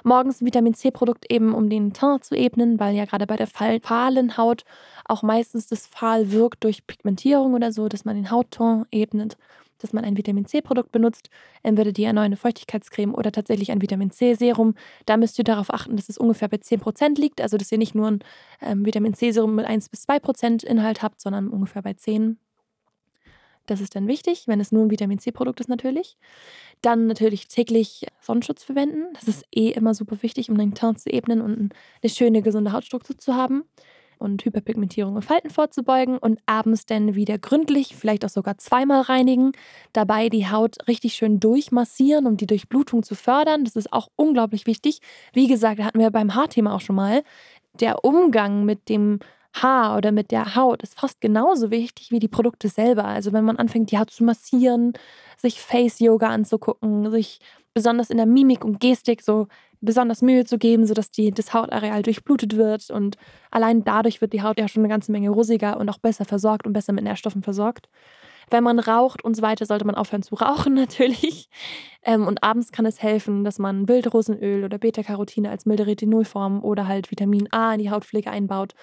Morgens 0.05 0.41
ein 0.41 0.47
Vitamin 0.47 0.75
C-Produkt 0.75 1.31
eben, 1.31 1.55
um 1.55 1.69
den 1.69 1.93
Teint 1.93 2.25
zu 2.25 2.37
ebnen, 2.37 2.79
weil 2.79 2.95
ja 2.95 3.05
gerade 3.05 3.27
bei 3.27 3.37
der 3.37 3.47
fahlen 3.47 4.37
Haut 4.37 4.65
auch 5.05 5.23
meistens 5.23 5.67
das 5.67 5.87
Fahl 5.87 6.31
wirkt 6.31 6.65
durch 6.65 6.87
Pigmentierung 6.87 7.55
oder 7.55 7.73
so, 7.73 7.89
dass 7.89 8.05
man 8.05 8.17
den 8.17 8.31
Hautton 8.31 8.87
ebnet, 8.91 9.37
dass 9.79 9.93
man 9.93 10.05
ein 10.05 10.17
Vitamin 10.17 10.47
C-Produkt 10.47 10.93
benutzt, 10.93 11.29
entweder 11.63 11.93
die 11.93 12.05
erneuernde 12.05 12.37
Feuchtigkeitscreme 12.37 13.15
oder 13.15 13.33
tatsächlich 13.33 13.73
ein 13.73 13.83
Vitamin 13.83 14.11
C-Serum. 14.11 14.75
Da 15.05 15.17
müsst 15.17 15.39
ihr 15.39 15.45
darauf 15.45 15.73
achten, 15.73 15.97
dass 15.97 16.09
es 16.09 16.19
ungefähr 16.19 16.49
bei 16.49 16.59
10% 16.59 17.21
liegt, 17.21 17.41
also 17.41 17.57
dass 17.57 17.73
ihr 17.73 17.79
nicht 17.79 17.95
nur 17.95 18.09
ein 18.09 18.21
ähm, 18.63 18.87
Vitamin 18.87 19.15
C-Serum 19.15 19.55
mit 19.55 19.67
1 19.67 19.89
bis 19.89 20.09
2% 20.09 20.65
Inhalt 20.65 21.03
habt, 21.03 21.21
sondern 21.21 21.49
ungefähr 21.49 21.83
bei 21.83 21.95
10 21.95 22.39
das 23.67 23.81
ist 23.81 23.95
dann 23.97 24.09
wichtig, 24.09 24.45
wenn 24.47 24.61
es 24.61 24.73
nur 24.73 24.85
ein 24.85 24.91
Vitamin 24.91 25.19
C-Produkt 25.19 25.61
ist 25.61 25.69
natürlich. 25.69 26.17
Dann 26.83 27.07
natürlich 27.07 27.49
täglich 27.49 28.07
Sonnenschutz 28.21 28.65
verwenden. 28.65 29.13
Das 29.15 29.29
ist 29.29 29.45
eh 29.55 29.71
immer 29.71 29.95
super 29.95 30.23
wichtig, 30.23 30.51
um 30.51 30.59
den 30.59 30.75
Teint 30.75 31.01
zu 31.01 31.11
ebnen 31.11 31.41
und 31.41 31.75
eine 32.03 32.11
schöne, 32.11 32.43
gesunde 32.43 32.73
Hautstruktur 32.73 33.17
zu 33.19 33.35
haben 33.35 33.65
und 34.19 34.45
Hyperpigmentierung 34.45 35.15
und 35.15 35.25
Falten 35.25 35.51
vorzubeugen 35.51 36.19
und 36.19 36.41
abends 36.47 36.87
dann 36.87 37.15
wieder 37.15 37.39
gründlich, 37.39 37.97
vielleicht 37.97 38.25
auch 38.25 38.31
sogar 38.31 38.59
zweimal 38.59 39.03
reinigen, 39.03 39.53
dabei 39.93 40.29
die 40.29 40.49
Haut 40.49 40.77
richtig 40.89 41.15
schön 41.15 41.41
durchmassieren, 41.41 42.27
um 42.27 42.37
die 42.37 42.47
Durchblutung 42.47 43.03
zu 43.03 43.15
fördern. 43.15 43.65
Das 43.65 43.77
ist 43.77 43.93
auch 43.93 44.09
unglaublich 44.17 44.67
wichtig. 44.67 45.01
Wie 45.33 45.49
gesagt, 45.49 45.83
hatten 45.83 45.99
wir 45.99 46.11
beim 46.11 46.35
Haarthema 46.35 46.75
auch 46.75 46.81
schon 46.81 46.97
mal. 46.97 47.23
Der 47.81 48.05
Umgang 48.05 48.65
mit 48.65 48.89
dem 48.89 49.19
Haar 49.63 49.97
oder 49.97 50.13
mit 50.13 50.31
der 50.31 50.55
Haut 50.55 50.83
ist 50.83 50.99
fast 50.99 51.21
genauso 51.21 51.71
wichtig 51.71 52.11
wie 52.11 52.19
die 52.19 52.29
Produkte 52.29 52.69
selber. 52.69 53.05
Also 53.05 53.33
wenn 53.33 53.45
man 53.45 53.57
anfängt, 53.57 53.91
die 53.91 53.99
Haut 53.99 54.11
zu 54.11 54.25
massieren, 54.25 54.93
sich 55.37 55.61
Face-Yoga 55.61 56.29
anzugucken, 56.29 57.11
sich 57.11 57.41
besonders 57.75 58.11
in 58.11 58.17
der 58.17 58.27
Mimik 58.27 58.65
und 58.65 58.81
Gestik 58.81 59.23
so 59.23 59.49
besonders 59.81 60.23
Mühe 60.23 60.45
zu 60.45 60.59
geben, 60.59 60.87
sodass 60.87 61.11
die, 61.11 61.31
das 61.31 61.53
Hautareal 61.53 62.03
durchblutet 62.03 62.57
wird. 62.57 62.91
Und 62.91 63.17
allein 63.51 63.85
dadurch 63.85 64.21
wird 64.21 64.33
die 64.33 64.43
Haut 64.43 64.59
ja 64.59 64.69
schon 64.69 64.83
eine 64.83 64.89
ganze 64.89 65.13
Menge 65.13 65.31
rosiger 65.31 65.79
und 65.79 65.89
auch 65.89 65.99
besser 65.99 66.25
versorgt 66.25 66.67
und 66.67 66.73
besser 66.73 66.93
mit 66.93 67.05
Nährstoffen 67.05 67.43
versorgt. 67.43 67.89
Wenn 68.51 68.63
man 68.63 68.79
raucht 68.79 69.25
und 69.25 69.35
so 69.35 69.43
weiter, 69.43 69.67
sollte 69.67 69.85
man 69.85 69.97
aufhören 69.97 70.23
zu 70.23 70.37
rauchen 70.37 70.75
natürlich. 70.75 71.49
Ähm, 72.03 72.27
und 72.27 72.43
abends 72.43 72.73
kann 72.73 72.87
es 72.87 73.03
helfen, 73.03 73.45
dass 73.45 73.59
man 73.59 73.89
Wildrosenöl 73.89 74.65
oder 74.65 74.79
Beta-Carotine 74.79 75.51
als 75.51 75.67
milde 75.67 75.87
Retinolform 75.87 76.63
oder 76.63 76.87
halt 76.87 77.11
Vitamin 77.11 77.49
A 77.53 77.75
in 77.75 77.81
die 77.81 77.91
Hautpflege 77.91 78.31
einbaut 78.31 78.75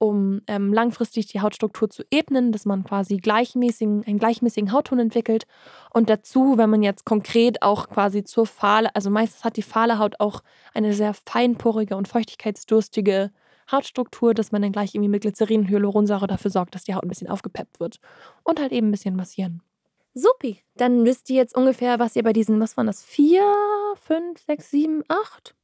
um 0.00 0.40
ähm, 0.46 0.72
langfristig 0.72 1.26
die 1.26 1.42
Hautstruktur 1.42 1.90
zu 1.90 2.02
ebnen, 2.10 2.52
dass 2.52 2.64
man 2.64 2.84
quasi 2.84 3.18
gleichmäßigen, 3.18 4.04
einen 4.06 4.18
gleichmäßigen 4.18 4.72
Hautton 4.72 4.98
entwickelt. 4.98 5.44
Und 5.92 6.08
dazu, 6.08 6.56
wenn 6.56 6.70
man 6.70 6.82
jetzt 6.82 7.04
konkret 7.04 7.60
auch 7.60 7.90
quasi 7.90 8.24
zur 8.24 8.46
fahle, 8.46 8.94
also 8.96 9.10
meistens 9.10 9.44
hat 9.44 9.58
die 9.58 9.62
fahle 9.62 9.98
Haut 9.98 10.14
auch 10.18 10.42
eine 10.72 10.94
sehr 10.94 11.12
feinporige 11.12 11.96
und 11.96 12.08
feuchtigkeitsdurstige 12.08 13.30
Hautstruktur, 13.70 14.32
dass 14.32 14.52
man 14.52 14.62
dann 14.62 14.72
gleich 14.72 14.94
irgendwie 14.94 15.10
mit 15.10 15.20
Glycerin 15.20 15.68
Hyaluronsäure 15.68 16.26
dafür 16.26 16.50
sorgt, 16.50 16.74
dass 16.74 16.84
die 16.84 16.94
Haut 16.94 17.04
ein 17.04 17.08
bisschen 17.10 17.28
aufgepeppt 17.28 17.78
wird. 17.78 18.00
Und 18.42 18.58
halt 18.58 18.72
eben 18.72 18.88
ein 18.88 18.92
bisschen 18.92 19.16
massieren. 19.16 19.62
Supi, 20.14 20.62
dann 20.76 21.04
wisst 21.04 21.28
ihr 21.28 21.36
jetzt 21.36 21.54
ungefähr, 21.54 21.98
was 21.98 22.16
ihr 22.16 22.22
bei 22.22 22.32
diesen, 22.32 22.58
was 22.58 22.78
waren 22.78 22.86
das, 22.86 23.04
vier, 23.04 23.44
fünf, 24.00 24.40
sechs, 24.46 24.70
sieben, 24.70 25.04
acht? 25.08 25.54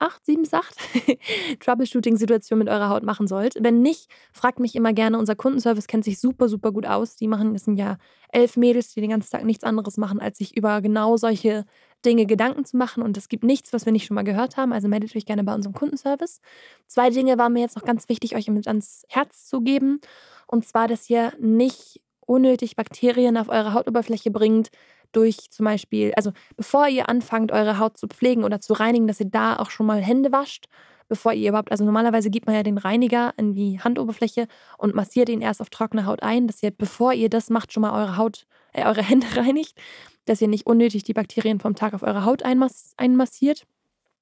8, 0.00 0.24
7, 0.24 0.44
8 0.50 0.76
Troubleshooting-Situation 1.60 2.58
mit 2.58 2.68
eurer 2.68 2.88
Haut 2.88 3.02
machen 3.02 3.26
sollt. 3.26 3.54
Wenn 3.60 3.82
nicht, 3.82 4.08
fragt 4.32 4.60
mich 4.60 4.74
immer 4.74 4.92
gerne. 4.92 5.18
Unser 5.18 5.34
Kundenservice 5.34 5.86
kennt 5.86 6.04
sich 6.04 6.18
super, 6.18 6.48
super 6.48 6.72
gut 6.72 6.86
aus. 6.86 7.16
Die 7.16 7.28
machen, 7.28 7.52
das 7.52 7.64
sind 7.64 7.76
ja 7.76 7.98
elf 8.32 8.56
Mädels, 8.56 8.94
die 8.94 9.00
den 9.00 9.10
ganzen 9.10 9.30
Tag 9.30 9.44
nichts 9.44 9.64
anderes 9.64 9.96
machen, 9.96 10.20
als 10.20 10.38
sich 10.38 10.56
über 10.56 10.80
genau 10.80 11.16
solche 11.16 11.64
Dinge 12.04 12.26
Gedanken 12.26 12.64
zu 12.64 12.76
machen. 12.76 13.02
Und 13.02 13.16
es 13.16 13.28
gibt 13.28 13.44
nichts, 13.44 13.72
was 13.72 13.84
wir 13.84 13.92
nicht 13.92 14.06
schon 14.06 14.14
mal 14.14 14.22
gehört 14.22 14.56
haben. 14.56 14.72
Also 14.72 14.88
meldet 14.88 15.14
euch 15.16 15.26
gerne 15.26 15.44
bei 15.44 15.54
unserem 15.54 15.74
Kundenservice. 15.74 16.40
Zwei 16.86 17.10
Dinge 17.10 17.38
waren 17.38 17.52
mir 17.52 17.60
jetzt 17.60 17.76
noch 17.76 17.84
ganz 17.84 18.08
wichtig, 18.08 18.36
euch 18.36 18.48
mit 18.48 18.66
ans 18.68 19.04
Herz 19.08 19.46
zu 19.46 19.60
geben. 19.60 20.00
Und 20.46 20.66
zwar, 20.66 20.88
dass 20.88 21.08
ihr 21.10 21.32
nicht 21.40 22.00
unnötig 22.28 22.76
Bakterien 22.76 23.36
auf 23.36 23.48
eure 23.48 23.72
Hautoberfläche 23.72 24.30
bringt, 24.30 24.70
durch 25.12 25.50
zum 25.50 25.64
Beispiel, 25.64 26.12
also 26.16 26.32
bevor 26.56 26.88
ihr 26.88 27.08
anfangt, 27.08 27.52
eure 27.52 27.78
Haut 27.78 27.96
zu 27.96 28.06
pflegen 28.06 28.44
oder 28.44 28.60
zu 28.60 28.72
reinigen, 28.74 29.06
dass 29.06 29.20
ihr 29.20 29.30
da 29.30 29.56
auch 29.56 29.70
schon 29.70 29.86
mal 29.86 30.00
Hände 30.00 30.32
wascht, 30.32 30.66
bevor 31.08 31.32
ihr 31.32 31.48
überhaupt, 31.48 31.72
also 31.72 31.84
normalerweise 31.84 32.30
gibt 32.30 32.46
man 32.46 32.54
ja 32.54 32.62
den 32.62 32.78
Reiniger 32.78 33.32
in 33.36 33.54
die 33.54 33.80
Handoberfläche 33.80 34.46
und 34.76 34.94
massiert 34.94 35.28
ihn 35.28 35.40
erst 35.40 35.60
auf 35.60 35.70
trockene 35.70 36.06
Haut 36.06 36.22
ein, 36.22 36.46
dass 36.46 36.62
ihr, 36.62 36.70
bevor 36.70 37.12
ihr 37.14 37.30
das 37.30 37.50
macht, 37.50 37.72
schon 37.72 37.80
mal 37.80 37.98
eure 37.98 38.16
Haut, 38.16 38.46
äh, 38.72 38.84
eure 38.84 39.02
Hände 39.02 39.26
reinigt, 39.36 39.78
dass 40.26 40.40
ihr 40.40 40.48
nicht 40.48 40.66
unnötig 40.66 41.02
die 41.02 41.14
Bakterien 41.14 41.60
vom 41.60 41.74
Tag 41.74 41.94
auf 41.94 42.02
eure 42.02 42.24
Haut 42.24 42.42
einmass 42.42 42.92
einmassiert. 42.96 43.64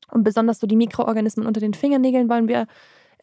Und 0.09 0.23
besonders 0.23 0.61
so 0.61 0.69
die 0.69 0.77
Mikroorganismen 0.77 1.47
unter 1.47 1.61
den 1.61 1.75
Fingernägeln 1.75 2.29
wollen 2.29 2.47
wir 2.47 2.69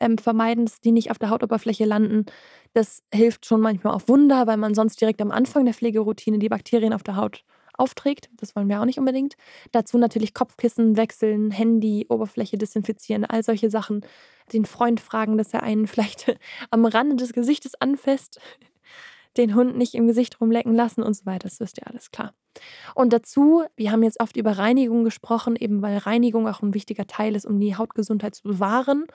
ähm, 0.02 0.18
vermeiden, 0.18 0.66
dass 0.66 0.82
die 0.82 0.92
nicht 0.92 1.12
auf 1.12 1.18
der 1.18 1.30
Hautoberfläche 1.30 1.86
landen. 1.86 2.26
Das 2.74 3.04
hilft 3.14 3.46
schon 3.46 3.62
manchmal 3.62 3.94
auf 3.94 4.10
Wunder, 4.10 4.48
weil 4.48 4.58
man 4.58 4.76
sonst 4.76 5.00
direkt 5.00 5.22
am 5.22 5.32
Anfang 5.32 5.64
der 5.64 5.74
Pflegeroutine 5.74 6.40
die 6.40 6.50
Bakterien 6.50 6.92
auf 6.92 7.04
der 7.04 7.16
Haut 7.16 7.46
aufträgt. 7.78 8.30
Das 8.38 8.56
wollen 8.56 8.70
wir 8.70 8.80
auch 8.80 8.86
nicht 8.86 9.00
unbedingt. 9.00 9.36
Dazu 9.72 9.98
natürlich 9.98 10.34
Kopfkissen 10.34 10.98
wechseln, 10.98 11.52
Handy, 11.52 12.06
Oberfläche 12.10 12.58
desinfizieren, 12.58 13.26
all 13.26 13.44
solche 13.44 13.70
Sachen. 13.70 14.06
Den 14.52 14.66
Freund 14.66 15.00
fragen, 15.00 15.38
dass 15.38 15.54
er 15.54 15.64
einen 15.64 15.88
vielleicht 15.94 16.38
am 16.72 16.86
Rande 16.86 17.16
des 17.16 17.34
Gesichtes 17.34 17.76
anfasst. 17.76 18.40
Den 19.38 19.56
Hund 19.56 19.78
nicht 19.78 19.96
im 19.96 20.06
Gesicht 20.06 20.40
rumlecken 20.40 20.76
lassen 20.76 21.02
und 21.02 21.16
so 21.16 21.26
weiter. 21.26 21.48
Das 21.48 21.60
wisst 21.60 21.80
ihr 21.80 21.88
alles 21.88 22.12
klar. 22.12 22.34
Und 22.94 23.14
dazu, 23.14 23.64
wir 23.76 23.92
haben 23.92 24.04
jetzt 24.04 24.20
oft 24.20 24.38
über 24.38 24.60
Reinigung 24.60 25.04
gesprochen, 25.04 25.56
eben 25.56 25.82
weil 25.82 25.98
Reinigung 25.98 26.48
auch 26.48 26.62
ein 26.62 26.76
wichtiger 26.76 27.08
Teil 27.08 27.36
ist, 27.36 27.46
um 27.46 27.60
die 27.60 27.76
Hautgesundheit 27.76 28.36
zu 28.36 28.44
bewahren. 28.44 29.06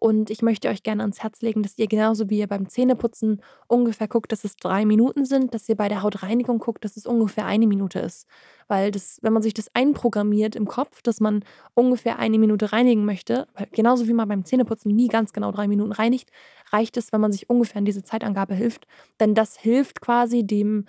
Und 0.00 0.30
ich 0.30 0.42
möchte 0.42 0.68
euch 0.68 0.84
gerne 0.84 1.02
ans 1.02 1.24
Herz 1.24 1.40
legen, 1.40 1.64
dass 1.64 1.76
ihr 1.76 1.88
genauso 1.88 2.30
wie 2.30 2.38
ihr 2.38 2.46
beim 2.46 2.68
Zähneputzen 2.68 3.42
ungefähr 3.66 4.06
guckt, 4.06 4.30
dass 4.30 4.44
es 4.44 4.56
drei 4.56 4.84
Minuten 4.84 5.24
sind, 5.24 5.54
dass 5.54 5.68
ihr 5.68 5.74
bei 5.74 5.88
der 5.88 6.02
Hautreinigung 6.02 6.60
guckt, 6.60 6.84
dass 6.84 6.96
es 6.96 7.04
ungefähr 7.04 7.46
eine 7.46 7.66
Minute 7.66 7.98
ist. 7.98 8.28
Weil 8.68 8.92
das, 8.92 9.18
wenn 9.22 9.32
man 9.32 9.42
sich 9.42 9.54
das 9.54 9.74
einprogrammiert 9.74 10.54
im 10.54 10.68
Kopf, 10.68 11.02
dass 11.02 11.18
man 11.18 11.44
ungefähr 11.74 12.20
eine 12.20 12.38
Minute 12.38 12.72
reinigen 12.72 13.04
möchte, 13.04 13.48
genauso 13.72 14.06
wie 14.06 14.12
man 14.12 14.28
beim 14.28 14.44
Zähneputzen 14.44 14.94
nie 14.94 15.08
ganz 15.08 15.32
genau 15.32 15.50
drei 15.50 15.66
Minuten 15.66 15.90
reinigt, 15.90 16.30
reicht 16.70 16.96
es, 16.96 17.12
wenn 17.12 17.20
man 17.20 17.32
sich 17.32 17.50
ungefähr 17.50 17.78
an 17.78 17.84
diese 17.84 18.04
Zeitangabe 18.04 18.54
hilft. 18.54 18.86
Denn 19.18 19.34
das 19.34 19.58
hilft 19.58 20.00
quasi 20.00 20.46
dem 20.46 20.84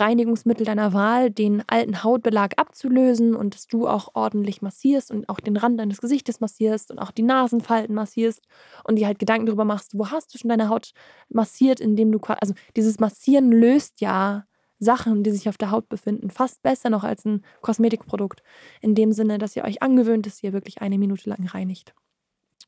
Reinigungsmittel 0.00 0.66
deiner 0.66 0.92
Wahl, 0.92 1.30
den 1.30 1.62
alten 1.66 2.02
Hautbelag 2.02 2.54
abzulösen 2.56 3.34
und 3.34 3.54
dass 3.54 3.66
du 3.66 3.86
auch 3.86 4.10
ordentlich 4.14 4.62
massierst 4.62 5.10
und 5.10 5.28
auch 5.28 5.40
den 5.40 5.56
Rand 5.56 5.78
deines 5.78 6.00
Gesichtes 6.00 6.40
massierst 6.40 6.90
und 6.90 6.98
auch 6.98 7.10
die 7.10 7.22
Nasenfalten 7.22 7.94
massierst 7.94 8.42
und 8.84 8.96
dir 8.96 9.06
halt 9.06 9.18
Gedanken 9.18 9.46
darüber 9.46 9.64
machst, 9.64 9.96
wo 9.98 10.10
hast 10.10 10.34
du 10.34 10.38
schon 10.38 10.48
deine 10.48 10.68
Haut 10.68 10.92
massiert, 11.28 11.80
indem 11.80 12.12
du 12.12 12.18
quasi, 12.18 12.38
also 12.40 12.54
dieses 12.76 12.98
Massieren 12.98 13.52
löst 13.52 14.00
ja 14.00 14.44
Sachen, 14.78 15.22
die 15.22 15.30
sich 15.30 15.48
auf 15.48 15.56
der 15.56 15.70
Haut 15.70 15.88
befinden, 15.88 16.30
fast 16.30 16.62
besser 16.62 16.90
noch 16.90 17.04
als 17.04 17.24
ein 17.24 17.44
Kosmetikprodukt. 17.62 18.42
In 18.80 18.94
dem 18.94 19.12
Sinne, 19.12 19.38
dass 19.38 19.56
ihr 19.56 19.64
euch 19.64 19.82
angewöhnt, 19.82 20.26
dass 20.26 20.42
ihr 20.42 20.52
wirklich 20.52 20.82
eine 20.82 20.98
Minute 20.98 21.30
lang 21.30 21.46
reinigt. 21.46 21.94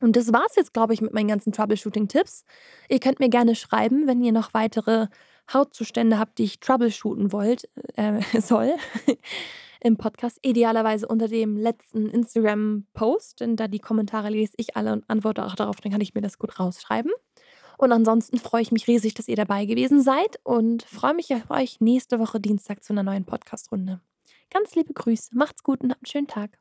Und 0.00 0.16
das 0.16 0.32
war 0.32 0.44
es 0.48 0.56
jetzt, 0.56 0.74
glaube 0.74 0.94
ich, 0.94 1.00
mit 1.00 1.14
meinen 1.14 1.28
ganzen 1.28 1.52
Troubleshooting-Tipps. 1.52 2.44
Ihr 2.88 3.00
könnt 3.00 3.18
mir 3.18 3.30
gerne 3.30 3.54
schreiben, 3.54 4.06
wenn 4.06 4.22
ihr 4.22 4.32
noch 4.32 4.52
weitere 4.52 5.06
Hautzustände 5.52 6.18
habt, 6.18 6.38
die 6.38 6.44
ich 6.44 6.60
troubleshooten 6.60 7.32
wollt, 7.32 7.68
äh, 7.94 8.20
soll, 8.40 8.74
im 9.80 9.96
Podcast. 9.96 10.38
Idealerweise 10.42 11.06
unter 11.06 11.28
dem 11.28 11.56
letzten 11.56 12.08
Instagram-Post, 12.08 13.40
denn 13.40 13.56
da 13.56 13.68
die 13.68 13.78
Kommentare 13.78 14.30
lese 14.30 14.54
ich 14.56 14.76
alle 14.76 14.92
und 14.92 15.04
antworte 15.08 15.44
auch 15.44 15.54
darauf, 15.54 15.76
dann 15.80 15.92
kann 15.92 16.00
ich 16.00 16.14
mir 16.14 16.22
das 16.22 16.38
gut 16.38 16.58
rausschreiben. 16.58 17.12
Und 17.78 17.92
ansonsten 17.92 18.38
freue 18.38 18.62
ich 18.62 18.72
mich 18.72 18.86
riesig, 18.86 19.14
dass 19.14 19.28
ihr 19.28 19.36
dabei 19.36 19.66
gewesen 19.66 20.00
seid 20.00 20.40
und 20.44 20.82
freue 20.82 21.14
mich 21.14 21.34
auf 21.34 21.50
euch 21.50 21.80
nächste 21.80 22.18
Woche 22.18 22.40
Dienstag 22.40 22.82
zu 22.82 22.92
einer 22.92 23.02
neuen 23.02 23.24
Podcast-Runde. 23.24 24.00
Ganz 24.50 24.74
liebe 24.74 24.94
Grüße, 24.94 25.30
macht's 25.34 25.62
gut 25.62 25.82
und 25.82 25.90
habt 25.90 26.00
einen 26.00 26.10
schönen 26.10 26.26
Tag. 26.28 26.58